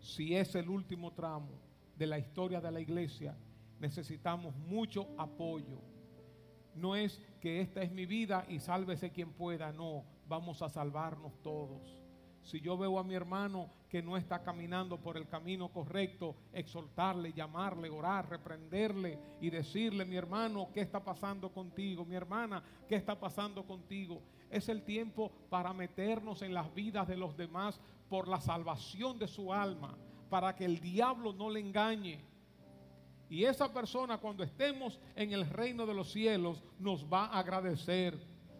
si 0.00 0.34
es 0.34 0.54
el 0.54 0.68
último 0.68 1.12
tramo 1.12 1.50
de 1.96 2.06
la 2.06 2.18
historia 2.18 2.60
de 2.60 2.70
la 2.70 2.80
iglesia, 2.80 3.36
necesitamos 3.78 4.54
mucho 4.56 5.06
apoyo. 5.16 5.78
No 6.74 6.96
es 6.96 7.20
que 7.40 7.60
esta 7.60 7.82
es 7.82 7.92
mi 7.92 8.06
vida 8.06 8.44
y 8.48 8.58
sálvese 8.58 9.10
quien 9.10 9.32
pueda, 9.32 9.72
no, 9.72 10.04
vamos 10.28 10.62
a 10.62 10.68
salvarnos 10.68 11.40
todos. 11.42 12.00
Si 12.42 12.60
yo 12.60 12.76
veo 12.76 12.98
a 12.98 13.04
mi 13.04 13.14
hermano 13.14 13.68
que 13.88 14.02
no 14.02 14.16
está 14.16 14.42
caminando 14.42 14.98
por 14.98 15.16
el 15.16 15.28
camino 15.28 15.68
correcto, 15.68 16.34
exhortarle, 16.52 17.32
llamarle, 17.32 17.90
orar, 17.90 18.28
reprenderle 18.28 19.18
y 19.40 19.50
decirle, 19.50 20.04
mi 20.04 20.16
hermano, 20.16 20.70
¿qué 20.72 20.80
está 20.80 21.04
pasando 21.04 21.52
contigo? 21.52 22.04
Mi 22.04 22.14
hermana, 22.14 22.62
¿qué 22.88 22.96
está 22.96 23.18
pasando 23.18 23.64
contigo? 23.64 24.22
Es 24.50 24.68
el 24.68 24.82
tiempo 24.82 25.30
para 25.48 25.72
meternos 25.72 26.42
en 26.42 26.52
las 26.52 26.74
vidas 26.74 27.06
de 27.06 27.16
los 27.16 27.36
demás 27.36 27.80
por 28.08 28.26
la 28.26 28.40
salvación 28.40 29.18
de 29.18 29.28
su 29.28 29.52
alma, 29.52 29.96
para 30.28 30.54
que 30.56 30.64
el 30.64 30.80
diablo 30.80 31.32
no 31.32 31.48
le 31.48 31.60
engañe. 31.60 32.18
Y 33.28 33.44
esa 33.44 33.72
persona 33.72 34.18
cuando 34.18 34.42
estemos 34.42 34.98
en 35.14 35.32
el 35.32 35.48
reino 35.48 35.86
de 35.86 35.94
los 35.94 36.10
cielos 36.10 36.62
nos 36.80 37.06
va 37.06 37.26
a 37.26 37.38
agradecer. 37.38 38.18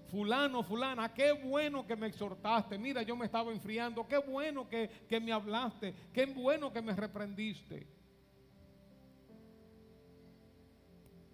Fulano, 0.09 0.63
fulana, 0.63 1.13
qué 1.13 1.33
bueno 1.33 1.87
que 1.87 1.97
me 1.97 2.07
exhortaste, 2.07 2.79
mira, 2.79 3.03
yo 3.03 3.17
me 3.17 3.27
estaba 3.27 3.53
enfriando, 3.53 4.07
qué 4.07 4.19
bueno 4.19 4.69
que, 4.69 4.89
que 5.09 5.21
me 5.21 5.33
hablaste, 5.33 5.95
qué 6.13 6.27
bueno 6.27 6.73
que 6.73 6.83
me 6.83 6.95
reprendiste. 6.95 7.87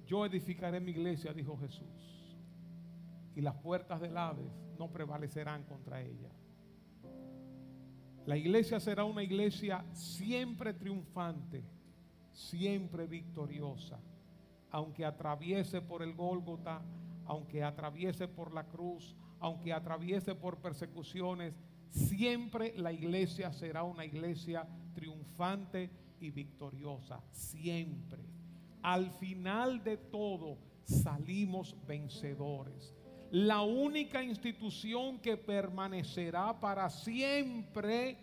Yo 0.06 0.24
edificaré 0.24 0.78
mi 0.78 0.92
iglesia, 0.92 1.32
dijo 1.32 1.58
Jesús, 1.58 2.15
y 3.36 3.42
las 3.42 3.54
puertas 3.54 4.00
del 4.00 4.16
Hades 4.16 4.50
no 4.78 4.90
prevalecerán 4.90 5.62
contra 5.64 6.02
ella. 6.02 6.30
La 8.26 8.36
iglesia 8.36 8.80
será 8.80 9.04
una 9.04 9.22
iglesia 9.22 9.84
siempre 9.92 10.74
triunfante, 10.74 11.62
siempre 12.32 13.06
victoriosa, 13.06 14.00
aunque 14.72 15.04
atraviese 15.04 15.80
por 15.80 16.02
el 16.02 16.14
Gólgota 16.14 16.82
aunque 17.26 17.62
atraviese 17.62 18.28
por 18.28 18.54
la 18.54 18.64
cruz, 18.64 19.14
aunque 19.40 19.72
atraviese 19.72 20.34
por 20.34 20.58
persecuciones, 20.58 21.54
siempre 21.90 22.72
la 22.76 22.92
iglesia 22.92 23.52
será 23.52 23.82
una 23.82 24.04
iglesia 24.04 24.66
triunfante 24.94 25.90
y 26.20 26.30
victoriosa, 26.30 27.20
siempre. 27.32 28.24
Al 28.82 29.10
final 29.10 29.82
de 29.82 29.96
todo 29.96 30.58
salimos 30.84 31.76
vencedores. 31.86 32.94
La 33.30 33.62
única 33.62 34.22
institución 34.22 35.18
que 35.18 35.36
permanecerá 35.36 36.58
para 36.60 36.88
siempre 36.90 38.16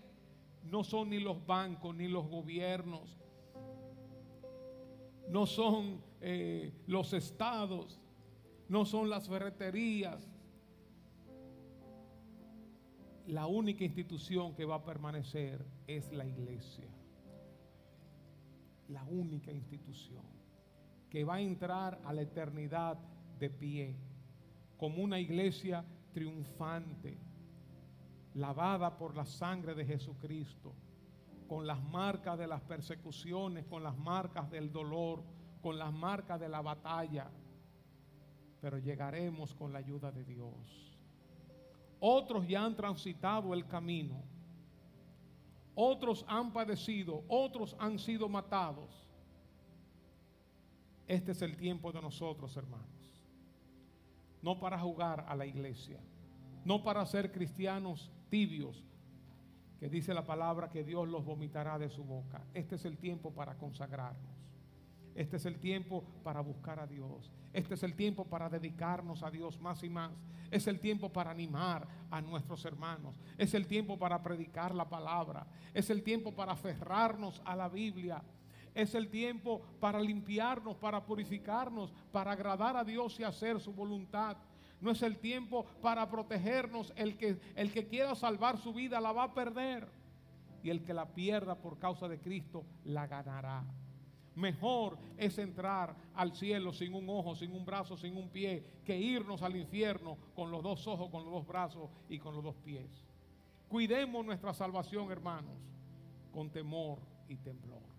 no 0.63 0.83
son 0.83 1.09
ni 1.09 1.19
los 1.19 1.45
bancos 1.45 1.93
ni 1.93 2.07
los 2.07 2.27
gobiernos, 2.27 3.17
no 5.27 5.45
son 5.45 6.01
eh, 6.21 6.73
los 6.87 7.11
estados, 7.13 7.99
no 8.69 8.85
son 8.85 9.09
las 9.09 9.27
ferreterías. 9.27 10.29
La 13.27 13.47
única 13.47 13.83
institución 13.83 14.53
que 14.55 14.65
va 14.65 14.75
a 14.75 14.83
permanecer 14.83 15.65
es 15.87 16.11
la 16.11 16.25
iglesia. 16.25 16.87
La 18.89 19.03
única 19.05 19.51
institución 19.51 20.25
que 21.09 21.23
va 21.23 21.35
a 21.35 21.41
entrar 21.41 22.01
a 22.05 22.13
la 22.13 22.21
eternidad 22.21 22.97
de 23.39 23.49
pie 23.49 23.95
como 24.77 25.03
una 25.03 25.19
iglesia 25.19 25.85
triunfante, 26.13 27.17
lavada 28.33 28.97
por 28.97 29.15
la 29.15 29.25
sangre 29.25 29.75
de 29.75 29.85
Jesucristo, 29.85 30.73
con 31.47 31.67
las 31.67 31.81
marcas 31.83 32.37
de 32.37 32.47
las 32.47 32.61
persecuciones, 32.61 33.65
con 33.65 33.83
las 33.83 33.97
marcas 33.97 34.49
del 34.49 34.71
dolor, 34.71 35.23
con 35.61 35.77
las 35.77 35.93
marcas 35.93 36.39
de 36.39 36.49
la 36.49 36.61
batalla 36.61 37.29
pero 38.63 38.77
llegaremos 38.77 39.53
con 39.53 39.73
la 39.73 39.79
ayuda 39.79 40.09
de 40.09 40.23
Dios. 40.23 40.97
Otros 41.99 42.47
ya 42.47 42.63
han 42.63 42.77
transitado 42.77 43.53
el 43.53 43.67
camino, 43.67 44.23
otros 45.75 46.23
han 46.29 46.53
padecido, 46.53 47.25
otros 47.27 47.75
han 47.77 47.99
sido 47.99 48.29
matados. 48.29 49.05
Este 51.05 51.33
es 51.33 51.41
el 51.41 51.57
tiempo 51.57 51.91
de 51.91 52.01
nosotros, 52.01 52.55
hermanos. 52.55 53.02
No 54.43 54.59
para 54.59 54.77
jugar 54.77 55.25
a 55.27 55.35
la 55.35 55.47
iglesia, 55.47 55.99
no 56.63 56.83
para 56.83 57.03
ser 57.07 57.31
cristianos 57.31 58.11
tibios, 58.29 58.83
que 59.79 59.89
dice 59.89 60.13
la 60.13 60.25
palabra 60.25 60.69
que 60.69 60.83
Dios 60.83 61.07
los 61.07 61.25
vomitará 61.25 61.79
de 61.79 61.89
su 61.89 62.03
boca. 62.03 62.41
Este 62.53 62.75
es 62.75 62.85
el 62.85 62.97
tiempo 62.97 63.31
para 63.31 63.57
consagrarnos. 63.57 64.31
Este 65.15 65.37
es 65.37 65.45
el 65.45 65.59
tiempo 65.59 66.03
para 66.23 66.41
buscar 66.41 66.79
a 66.79 66.87
Dios. 66.87 67.31
Este 67.51 67.75
es 67.75 67.83
el 67.83 67.95
tiempo 67.95 68.25
para 68.25 68.49
dedicarnos 68.49 69.23
a 69.23 69.29
Dios 69.29 69.59
más 69.59 69.83
y 69.83 69.89
más. 69.89 70.11
Es 70.49 70.67
el 70.67 70.79
tiempo 70.79 71.11
para 71.11 71.31
animar 71.31 71.87
a 72.09 72.21
nuestros 72.21 72.65
hermanos. 72.65 73.19
Es 73.37 73.53
el 73.53 73.67
tiempo 73.67 73.97
para 73.99 74.23
predicar 74.23 74.73
la 74.73 74.89
palabra. 74.89 75.45
Es 75.73 75.89
el 75.89 76.01
tiempo 76.01 76.33
para 76.33 76.53
aferrarnos 76.53 77.41
a 77.45 77.55
la 77.55 77.69
Biblia. 77.69 78.23
Es 78.73 78.95
el 78.95 79.09
tiempo 79.09 79.61
para 79.79 79.99
limpiarnos, 79.99 80.77
para 80.77 81.05
purificarnos, 81.05 81.93
para 82.11 82.31
agradar 82.31 82.75
a 82.75 82.83
Dios 82.83 83.19
y 83.19 83.23
hacer 83.23 83.59
su 83.59 83.73
voluntad. 83.73 84.37
No 84.81 84.91
es 84.91 85.01
el 85.01 85.17
tiempo 85.17 85.65
para 85.81 86.09
protegernos. 86.09 86.91
El 86.95 87.15
que, 87.17 87.39
el 87.55 87.71
que 87.71 87.87
quiera 87.87 88.15
salvar 88.15 88.57
su 88.57 88.73
vida 88.73 88.99
la 88.99 89.11
va 89.11 89.23
a 89.23 89.33
perder. 89.33 89.87
Y 90.63 90.69
el 90.69 90.83
que 90.83 90.93
la 90.93 91.05
pierda 91.05 91.55
por 91.55 91.77
causa 91.77 92.07
de 92.07 92.19
Cristo 92.19 92.65
la 92.83 93.07
ganará. 93.07 93.63
Mejor 94.35 94.97
es 95.17 95.37
entrar 95.37 95.95
al 96.15 96.33
cielo 96.33 96.73
sin 96.73 96.95
un 96.95 97.07
ojo, 97.07 97.35
sin 97.35 97.53
un 97.53 97.65
brazo, 97.65 97.95
sin 97.95 98.17
un 98.17 98.29
pie, 98.29 98.65
que 98.83 98.97
irnos 98.97 99.43
al 99.43 99.55
infierno 99.55 100.17
con 100.35 100.49
los 100.49 100.63
dos 100.63 100.87
ojos, 100.87 101.09
con 101.11 101.23
los 101.23 101.33
dos 101.33 101.47
brazos 101.47 101.89
y 102.09 102.17
con 102.17 102.33
los 102.33 102.43
dos 102.43 102.55
pies. 102.55 103.05
Cuidemos 103.67 104.25
nuestra 104.25 104.53
salvación, 104.53 105.11
hermanos, 105.11 105.57
con 106.31 106.49
temor 106.49 106.99
y 107.27 107.37
temblor. 107.37 107.92